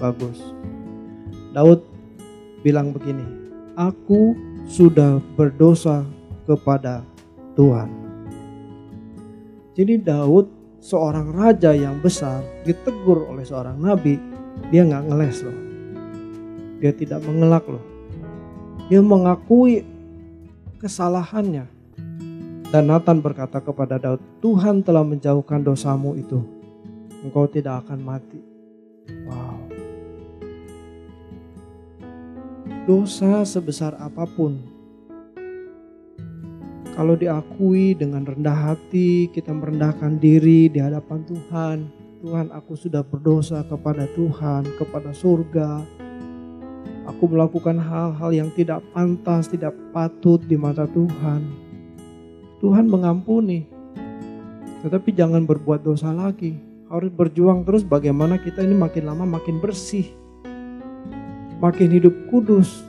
bagus. 0.00 0.40
Daud 1.52 1.84
bilang 2.64 2.90
begini 2.90 3.44
aku 3.76 4.34
sudah 4.64 5.20
berdosa 5.36 6.02
kepada 6.48 7.04
Tuhan. 7.54 7.88
Jadi 9.74 10.00
Daud 10.00 10.48
seorang 10.80 11.34
raja 11.34 11.76
yang 11.76 11.98
besar 12.00 12.40
ditegur 12.64 13.26
oleh 13.28 13.44
seorang 13.44 13.76
nabi, 13.80 14.16
dia 14.70 14.86
nggak 14.86 15.06
ngeles 15.10 15.38
loh. 15.44 15.58
Dia 16.78 16.92
tidak 16.94 17.20
mengelak 17.26 17.64
loh. 17.68 17.93
Dia 18.88 19.00
mengakui 19.00 19.84
kesalahannya. 20.80 21.66
Dan 22.68 22.90
Nathan 22.90 23.22
berkata 23.22 23.62
kepada 23.62 24.02
Daud, 24.02 24.18
Tuhan 24.42 24.82
telah 24.82 25.06
menjauhkan 25.06 25.62
dosamu 25.62 26.18
itu. 26.18 26.42
Engkau 27.22 27.46
tidak 27.46 27.86
akan 27.86 28.02
mati. 28.02 28.40
Wow. 29.30 29.64
dosa 32.84 33.48
sebesar 33.48 33.96
apa 33.96 34.28
pun. 34.28 34.60
Kalau 36.94 37.18
diakui 37.18 37.96
dengan 37.98 38.22
rendah 38.22 38.54
hati, 38.70 39.26
kita 39.32 39.50
merendahkan 39.50 40.20
diri 40.20 40.70
di 40.70 40.78
hadapan 40.78 41.26
Tuhan. 41.26 41.78
Tuhan, 42.22 42.46
aku 42.54 42.78
sudah 42.78 43.02
berdosa 43.02 43.66
kepada 43.66 44.06
Tuhan, 44.14 44.68
kepada 44.78 45.10
surga. 45.10 46.03
Aku 47.24 47.32
melakukan 47.32 47.80
hal-hal 47.80 48.36
yang 48.36 48.52
tidak 48.52 48.84
pantas, 48.92 49.48
tidak 49.48 49.72
patut 49.96 50.44
di 50.44 50.60
mata 50.60 50.84
Tuhan. 50.84 51.40
Tuhan 52.60 52.84
mengampuni, 52.84 53.64
tetapi 54.84 55.08
jangan 55.16 55.48
berbuat 55.48 55.88
dosa 55.88 56.12
lagi. 56.12 56.52
Harus 56.92 57.08
berjuang 57.08 57.64
terus 57.64 57.80
bagaimana 57.80 58.36
kita 58.36 58.60
ini 58.60 58.76
makin 58.76 59.08
lama 59.08 59.24
makin 59.40 59.56
bersih 59.56 60.04
makin 61.64 61.96
hidup 61.96 62.12
kudus. 62.28 62.84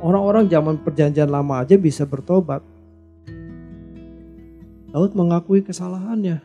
Orang-orang 0.00 0.48
zaman 0.48 0.80
perjanjian 0.80 1.28
lama 1.28 1.60
aja 1.60 1.76
bisa 1.76 2.08
bertobat. 2.08 2.64
Daud 4.88 5.12
mengakui 5.12 5.60
kesalahannya. 5.60 6.40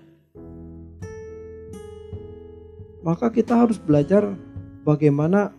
Maka 3.07 3.31
kita 3.31 3.55
harus 3.55 3.79
belajar 3.79 4.35
bagaimana 4.83 5.56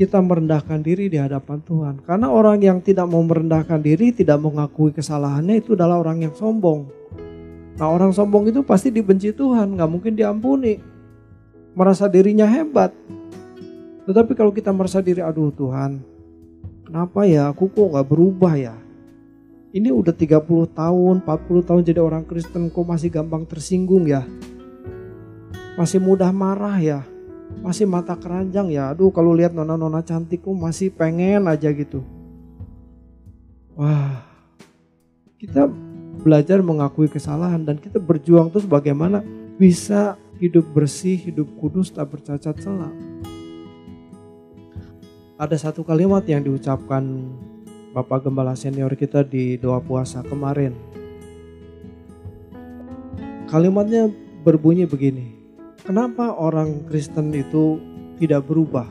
kita 0.00 0.16
merendahkan 0.16 0.80
diri 0.80 1.12
di 1.12 1.20
hadapan 1.20 1.60
Tuhan. 1.60 1.94
Karena 2.00 2.32
orang 2.32 2.64
yang 2.64 2.80
tidak 2.80 3.04
mau 3.04 3.20
merendahkan 3.20 3.84
diri, 3.84 4.16
tidak 4.16 4.40
mengakui 4.40 4.96
kesalahannya 4.96 5.60
itu 5.60 5.76
adalah 5.76 6.00
orang 6.00 6.24
yang 6.24 6.32
sombong. 6.32 6.88
Nah 7.76 7.84
orang 7.84 8.08
sombong 8.16 8.48
itu 8.48 8.64
pasti 8.64 8.88
dibenci 8.88 9.36
Tuhan, 9.36 9.76
nggak 9.76 9.90
mungkin 9.92 10.16
diampuni. 10.16 10.80
Merasa 11.76 12.08
dirinya 12.08 12.48
hebat. 12.48 12.96
Tetapi 14.08 14.32
kalau 14.32 14.56
kita 14.56 14.72
merasa 14.72 15.04
diri, 15.04 15.20
aduh 15.20 15.52
Tuhan, 15.52 16.00
kenapa 16.88 17.28
ya 17.28 17.52
aku 17.52 17.68
kok 17.68 17.92
nggak 17.92 18.08
berubah 18.08 18.56
ya? 18.56 18.76
Ini 19.76 19.92
udah 19.92 20.16
30 20.16 20.40
tahun, 20.72 21.14
40 21.28 21.68
tahun 21.68 21.82
jadi 21.84 22.00
orang 22.00 22.24
Kristen 22.24 22.72
kok 22.72 22.88
masih 22.88 23.12
gampang 23.12 23.44
tersinggung 23.44 24.08
ya? 24.08 24.24
Masih 25.76 26.00
mudah 26.00 26.32
marah 26.32 26.80
ya? 26.80 27.04
Masih 27.58 27.84
mata 27.84 28.14
keranjang 28.14 28.70
ya. 28.70 28.94
Aduh 28.94 29.10
kalau 29.10 29.34
lihat 29.34 29.50
nona-nona 29.50 30.00
cantikku 30.00 30.54
masih 30.54 30.94
pengen 30.94 31.50
aja 31.50 31.68
gitu. 31.74 32.06
Wah, 33.74 34.22
kita 35.40 35.66
belajar 36.20 36.60
mengakui 36.60 37.08
kesalahan 37.08 37.64
dan 37.64 37.80
kita 37.80 37.96
berjuang 37.96 38.52
terus 38.52 38.68
bagaimana 38.68 39.24
bisa 39.56 40.20
hidup 40.36 40.68
bersih, 40.72 41.16
hidup 41.16 41.48
kudus, 41.60 41.92
tak 41.92 42.12
bercacat 42.12 42.56
celah. 42.60 42.92
Ada 45.40 45.56
satu 45.56 45.80
kalimat 45.80 46.20
yang 46.28 46.44
diucapkan 46.44 47.32
Bapak 47.96 48.28
Gembala 48.28 48.52
senior 48.52 48.92
kita 48.92 49.24
di 49.24 49.56
doa 49.56 49.80
puasa 49.80 50.20
kemarin. 50.20 50.76
Kalimatnya 53.48 54.12
berbunyi 54.44 54.84
begini. 54.84 55.39
Kenapa 55.80 56.36
orang 56.36 56.84
Kristen 56.86 57.32
itu 57.32 57.80
tidak 58.20 58.44
berubah? 58.44 58.84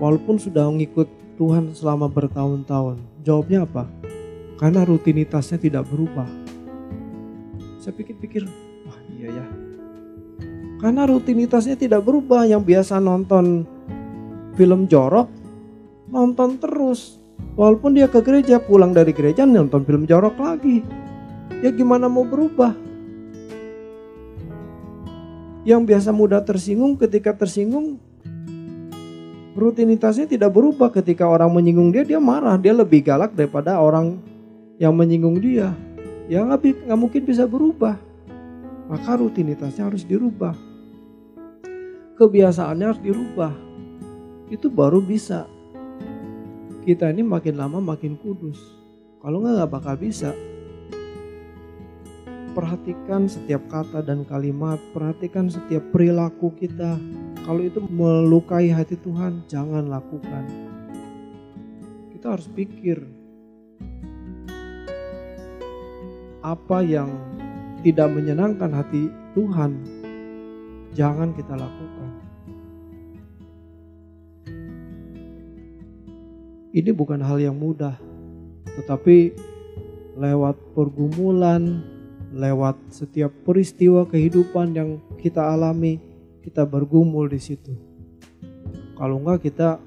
Walaupun 0.00 0.40
sudah 0.40 0.66
mengikut 0.72 1.06
Tuhan 1.36 1.76
selama 1.76 2.08
bertahun-tahun. 2.08 3.00
Jawabnya 3.26 3.68
apa? 3.68 3.84
Karena 4.56 4.86
rutinitasnya 4.86 5.58
tidak 5.58 5.90
berubah. 5.90 6.28
Saya 7.82 7.92
pikir-pikir, 7.98 8.46
wah 8.86 8.98
iya 9.18 9.28
ya. 9.42 9.46
Karena 10.78 11.02
rutinitasnya 11.06 11.74
tidak 11.74 12.06
berubah. 12.06 12.46
Yang 12.46 12.62
biasa 12.72 13.02
nonton 13.02 13.66
film 14.54 14.86
jorok, 14.86 15.28
nonton 16.08 16.62
terus. 16.62 17.18
Walaupun 17.58 17.98
dia 17.98 18.06
ke 18.06 18.22
gereja, 18.22 18.62
pulang 18.62 18.94
dari 18.94 19.10
gereja 19.10 19.44
nonton 19.44 19.82
film 19.84 20.06
jorok 20.06 20.38
lagi. 20.38 20.80
Ya 21.60 21.74
gimana 21.74 22.06
mau 22.06 22.24
berubah? 22.24 22.91
Yang 25.62 25.86
biasa 25.86 26.10
mudah 26.10 26.42
tersinggung 26.42 26.98
ketika 26.98 27.30
tersinggung 27.34 27.98
rutinitasnya 29.54 30.26
tidak 30.26 30.50
berubah. 30.52 30.90
Ketika 30.90 31.28
orang 31.28 31.52
menyinggung 31.52 31.92
dia 31.94 32.02
dia 32.02 32.18
marah. 32.18 32.58
Dia 32.58 32.74
lebih 32.74 33.04
galak 33.04 33.36
daripada 33.36 33.78
orang 33.78 34.18
yang 34.80 34.96
menyinggung 34.96 35.38
dia. 35.38 35.70
Ya 36.26 36.42
nggak 36.42 36.88
nggak 36.88 36.98
mungkin 36.98 37.22
bisa 37.22 37.46
berubah. 37.46 37.94
Maka 38.90 39.16
rutinitasnya 39.16 39.88
harus 39.88 40.02
dirubah. 40.02 40.56
Kebiasaannya 42.18 42.86
harus 42.86 43.02
dirubah. 43.02 43.52
Itu 44.52 44.68
baru 44.68 45.00
bisa. 45.00 45.48
Kita 46.82 47.08
ini 47.14 47.22
makin 47.22 47.54
lama 47.56 47.78
makin 47.78 48.18
kudus. 48.18 48.58
Kalau 49.22 49.38
nggak 49.38 49.54
nggak 49.54 49.70
bakal 49.70 49.94
bisa 49.94 50.34
perhatikan 52.52 53.26
setiap 53.26 53.64
kata 53.68 54.04
dan 54.04 54.28
kalimat, 54.28 54.76
perhatikan 54.92 55.48
setiap 55.48 55.82
perilaku 55.90 56.52
kita. 56.56 57.00
Kalau 57.42 57.60
itu 57.64 57.82
melukai 57.82 58.70
hati 58.70 58.94
Tuhan, 59.00 59.42
jangan 59.50 59.88
lakukan. 59.90 60.44
Kita 62.14 62.38
harus 62.38 62.46
pikir 62.52 63.02
apa 66.42 66.78
yang 66.86 67.10
tidak 67.82 68.14
menyenangkan 68.14 68.70
hati 68.70 69.10
Tuhan, 69.34 69.74
jangan 70.94 71.34
kita 71.34 71.58
lakukan. 71.58 72.10
Ini 76.72 76.90
bukan 76.94 77.20
hal 77.20 77.36
yang 77.36 77.58
mudah, 77.58 77.98
tetapi 78.80 79.34
lewat 80.16 80.56
pergumulan, 80.72 81.84
lewat 82.32 82.76
setiap 82.88 83.30
peristiwa 83.44 84.08
kehidupan 84.08 84.72
yang 84.74 84.90
kita 85.20 85.44
alami, 85.44 86.00
kita 86.40 86.64
bergumul 86.64 87.28
di 87.28 87.38
situ. 87.38 87.72
Kalau 88.96 89.20
enggak 89.20 89.46
kita 89.46 89.78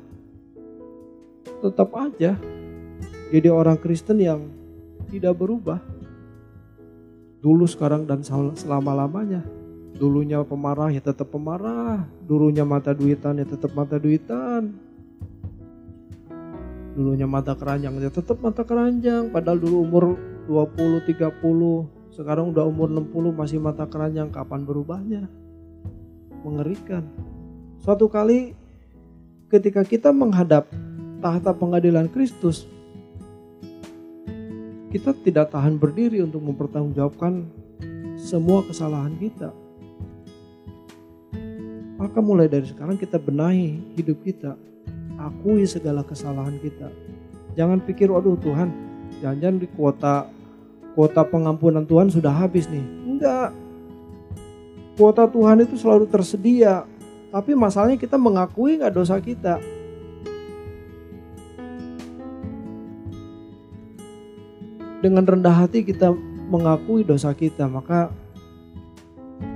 tetap 1.62 1.90
aja 1.98 2.38
jadi 3.34 3.50
orang 3.50 3.76
Kristen 3.82 4.22
yang 4.22 4.48
tidak 5.10 5.36
berubah. 5.36 5.82
Dulu, 7.42 7.66
sekarang, 7.70 8.10
dan 8.10 8.26
selama-lamanya. 8.26 9.46
Dulunya 9.96 10.44
pemarah 10.44 10.92
ya 10.92 11.00
tetap 11.00 11.32
pemarah. 11.32 12.04
Dulunya 12.26 12.68
mata 12.68 12.92
duitan 12.92 13.40
ya 13.40 13.48
tetap 13.48 13.72
mata 13.72 13.96
duitan. 13.96 14.76
Dulunya 16.96 17.28
mata 17.28 17.56
keranjang 17.56 17.96
ya 18.04 18.12
tetap 18.12 18.44
mata 18.44 18.68
keranjang. 18.68 19.32
Padahal 19.32 19.56
dulu 19.56 19.88
umur 19.88 20.06
20, 20.52 21.00
30, 21.08 21.95
sekarang 22.16 22.56
udah 22.56 22.64
umur 22.64 22.88
60 22.88 23.12
masih 23.36 23.60
mata 23.60 23.84
keranjang, 23.84 24.32
kapan 24.32 24.64
berubahnya? 24.64 25.28
Mengerikan. 26.48 27.04
Suatu 27.84 28.08
kali 28.08 28.56
ketika 29.52 29.84
kita 29.84 30.16
menghadap 30.16 30.72
tahta 31.20 31.52
pengadilan 31.52 32.08
Kristus, 32.08 32.64
kita 34.96 35.12
tidak 35.28 35.52
tahan 35.52 35.76
berdiri 35.76 36.24
untuk 36.24 36.40
mempertanggungjawabkan 36.40 37.52
semua 38.16 38.64
kesalahan 38.64 39.12
kita. 39.20 39.52
Maka 42.00 42.20
mulai 42.24 42.48
dari 42.48 42.64
sekarang 42.64 42.96
kita 42.96 43.20
benahi 43.20 43.76
hidup 44.00 44.24
kita. 44.24 44.56
Akui 45.20 45.68
segala 45.68 46.00
kesalahan 46.00 46.56
kita. 46.64 46.88
Jangan 47.60 47.84
pikir, 47.84 48.08
waduh 48.08 48.40
Tuhan, 48.40 48.72
jangan-jangan 49.20 49.58
di 49.60 49.68
kuota 49.76 50.28
kuota 50.96 51.28
pengampunan 51.28 51.84
Tuhan 51.84 52.08
sudah 52.08 52.32
habis 52.32 52.66
nih. 52.72 52.82
Enggak. 52.82 53.52
Kuota 54.96 55.28
Tuhan 55.28 55.60
itu 55.68 55.76
selalu 55.76 56.08
tersedia. 56.08 56.88
Tapi 57.36 57.52
masalahnya 57.52 58.00
kita 58.00 58.16
mengakui 58.16 58.80
nggak 58.80 58.96
dosa 58.96 59.20
kita. 59.20 59.60
Dengan 65.04 65.22
rendah 65.28 65.54
hati 65.54 65.84
kita 65.84 66.16
mengakui 66.50 67.04
dosa 67.04 67.36
kita, 67.36 67.68
maka 67.68 68.10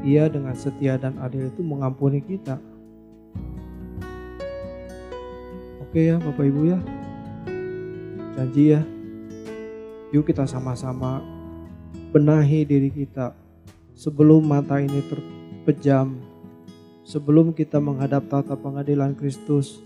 ia 0.03 0.27
dengan 0.27 0.53
setia 0.53 0.99
dan 0.99 1.15
adil 1.23 1.47
itu 1.47 1.63
mengampuni 1.63 2.19
kita. 2.19 2.59
Oke 5.89 6.05
ya 6.05 6.21
Bapak 6.21 6.45
Ibu 6.45 6.61
ya. 6.69 6.79
Janji 8.37 8.75
ya. 8.75 8.98
Yuk 10.09 10.25
kita 10.25 10.49
sama-sama 10.49 11.21
benahi 12.09 12.65
diri 12.65 12.89
kita 12.89 13.37
sebelum 13.93 14.41
mata 14.41 14.81
ini 14.81 15.05
terpejam, 15.05 16.17
sebelum 17.05 17.53
kita 17.53 17.77
menghadap 17.77 18.25
tata 18.25 18.57
pengadilan 18.57 19.13
Kristus. 19.13 19.85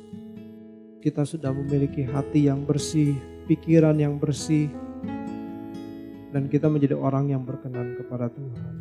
Kita 1.04 1.28
sudah 1.28 1.52
memiliki 1.52 2.08
hati 2.08 2.48
yang 2.48 2.64
bersih, 2.64 3.20
pikiran 3.52 4.00
yang 4.00 4.16
bersih, 4.16 4.72
dan 6.32 6.48
kita 6.48 6.72
menjadi 6.72 6.96
orang 6.96 7.36
yang 7.36 7.44
berkenan 7.44 8.00
kepada 8.00 8.32
Tuhan. 8.32 8.76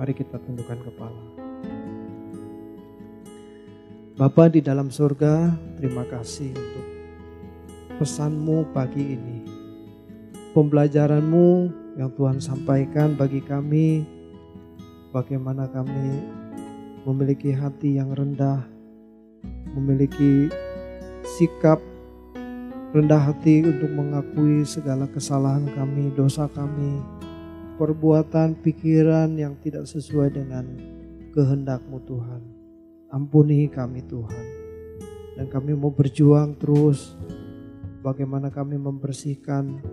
Mari 0.00 0.12
kita 0.16 0.40
tundukkan 0.40 0.80
kepala. 0.80 1.22
Bapa 4.16 4.48
di 4.48 4.64
dalam 4.64 4.88
surga, 4.88 5.52
terima 5.76 6.08
kasih 6.08 6.56
untuk 6.56 6.86
pesanmu 8.00 8.72
pagi 8.72 9.12
ini 9.12 9.35
pembelajaranmu 10.56 11.68
yang 12.00 12.08
Tuhan 12.16 12.40
sampaikan 12.40 13.12
bagi 13.12 13.44
kami, 13.44 14.08
bagaimana 15.12 15.68
kami 15.68 16.16
memiliki 17.04 17.52
hati 17.52 18.00
yang 18.00 18.16
rendah, 18.16 18.64
memiliki 19.76 20.48
sikap 21.36 21.76
rendah 22.96 23.20
hati 23.20 23.68
untuk 23.68 23.92
mengakui 23.92 24.64
segala 24.64 25.04
kesalahan 25.12 25.68
kami, 25.76 26.08
dosa 26.16 26.48
kami, 26.48 27.04
perbuatan, 27.76 28.56
pikiran 28.64 29.36
yang 29.36 29.60
tidak 29.60 29.84
sesuai 29.84 30.40
dengan 30.40 30.64
kehendakmu 31.36 32.00
Tuhan. 32.08 32.40
Ampuni 33.12 33.68
kami 33.68 34.00
Tuhan. 34.08 34.44
Dan 35.36 35.52
kami 35.52 35.76
mau 35.76 35.92
berjuang 35.92 36.56
terus 36.56 37.12
bagaimana 38.00 38.48
kami 38.48 38.80
membersihkan 38.80 39.84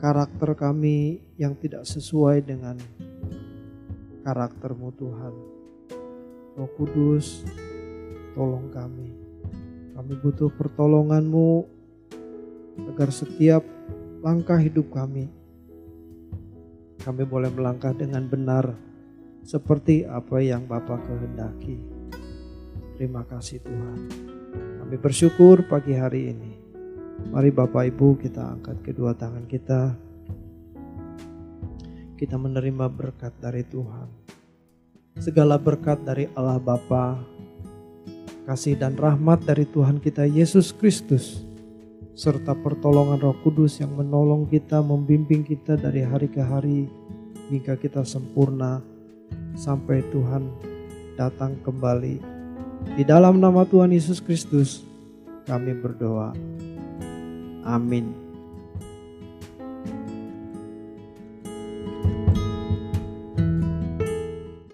karakter 0.00 0.56
kami 0.56 1.20
yang 1.36 1.52
tidak 1.60 1.84
sesuai 1.84 2.40
dengan 2.40 2.80
karaktermu 4.24 4.88
Tuhan. 4.96 5.34
Roh 6.56 6.70
Kudus, 6.74 7.44
tolong 8.32 8.72
kami. 8.72 9.12
Kami 9.92 10.12
butuh 10.24 10.48
pertolonganmu 10.56 11.68
agar 12.88 13.12
setiap 13.12 13.60
langkah 14.24 14.56
hidup 14.56 14.88
kami, 14.88 15.28
kami 17.04 17.22
boleh 17.28 17.52
melangkah 17.52 17.92
dengan 17.92 18.24
benar 18.24 18.72
seperti 19.44 20.04
apa 20.08 20.40
yang 20.40 20.64
Bapak 20.64 21.04
kehendaki. 21.04 21.80
Terima 22.96 23.24
kasih 23.24 23.60
Tuhan. 23.64 24.00
Kami 24.80 24.96
bersyukur 25.00 25.64
pagi 25.68 25.96
hari 25.96 26.32
ini. 26.32 26.59
Mari 27.28 27.52
Bapak 27.52 27.84
Ibu 27.92 28.16
kita 28.16 28.56
angkat 28.56 28.80
kedua 28.80 29.12
tangan 29.12 29.44
kita. 29.44 29.92
Kita 32.16 32.40
menerima 32.40 32.88
berkat 32.88 33.36
dari 33.36 33.60
Tuhan. 33.68 34.08
Segala 35.20 35.60
berkat 35.60 36.00
dari 36.00 36.32
Allah 36.32 36.56
Bapa, 36.56 37.20
kasih 38.48 38.80
dan 38.80 38.96
rahmat 38.96 39.44
dari 39.44 39.68
Tuhan 39.68 40.00
kita 40.00 40.24
Yesus 40.24 40.72
Kristus, 40.72 41.44
serta 42.16 42.56
pertolongan 42.56 43.20
Roh 43.20 43.36
Kudus 43.44 43.76
yang 43.84 43.92
menolong 43.92 44.48
kita, 44.48 44.80
membimbing 44.80 45.44
kita 45.44 45.76
dari 45.76 46.00
hari 46.00 46.28
ke 46.32 46.40
hari 46.40 46.88
hingga 47.52 47.76
kita 47.76 48.00
sempurna 48.06 48.80
sampai 49.58 50.00
Tuhan 50.08 50.48
datang 51.18 51.58
kembali. 51.60 52.16
Di 52.96 53.04
dalam 53.04 53.42
nama 53.44 53.68
Tuhan 53.68 53.92
Yesus 53.92 54.24
Kristus 54.24 54.84
kami 55.44 55.76
berdoa. 55.76 56.59
Amin. 57.64 58.29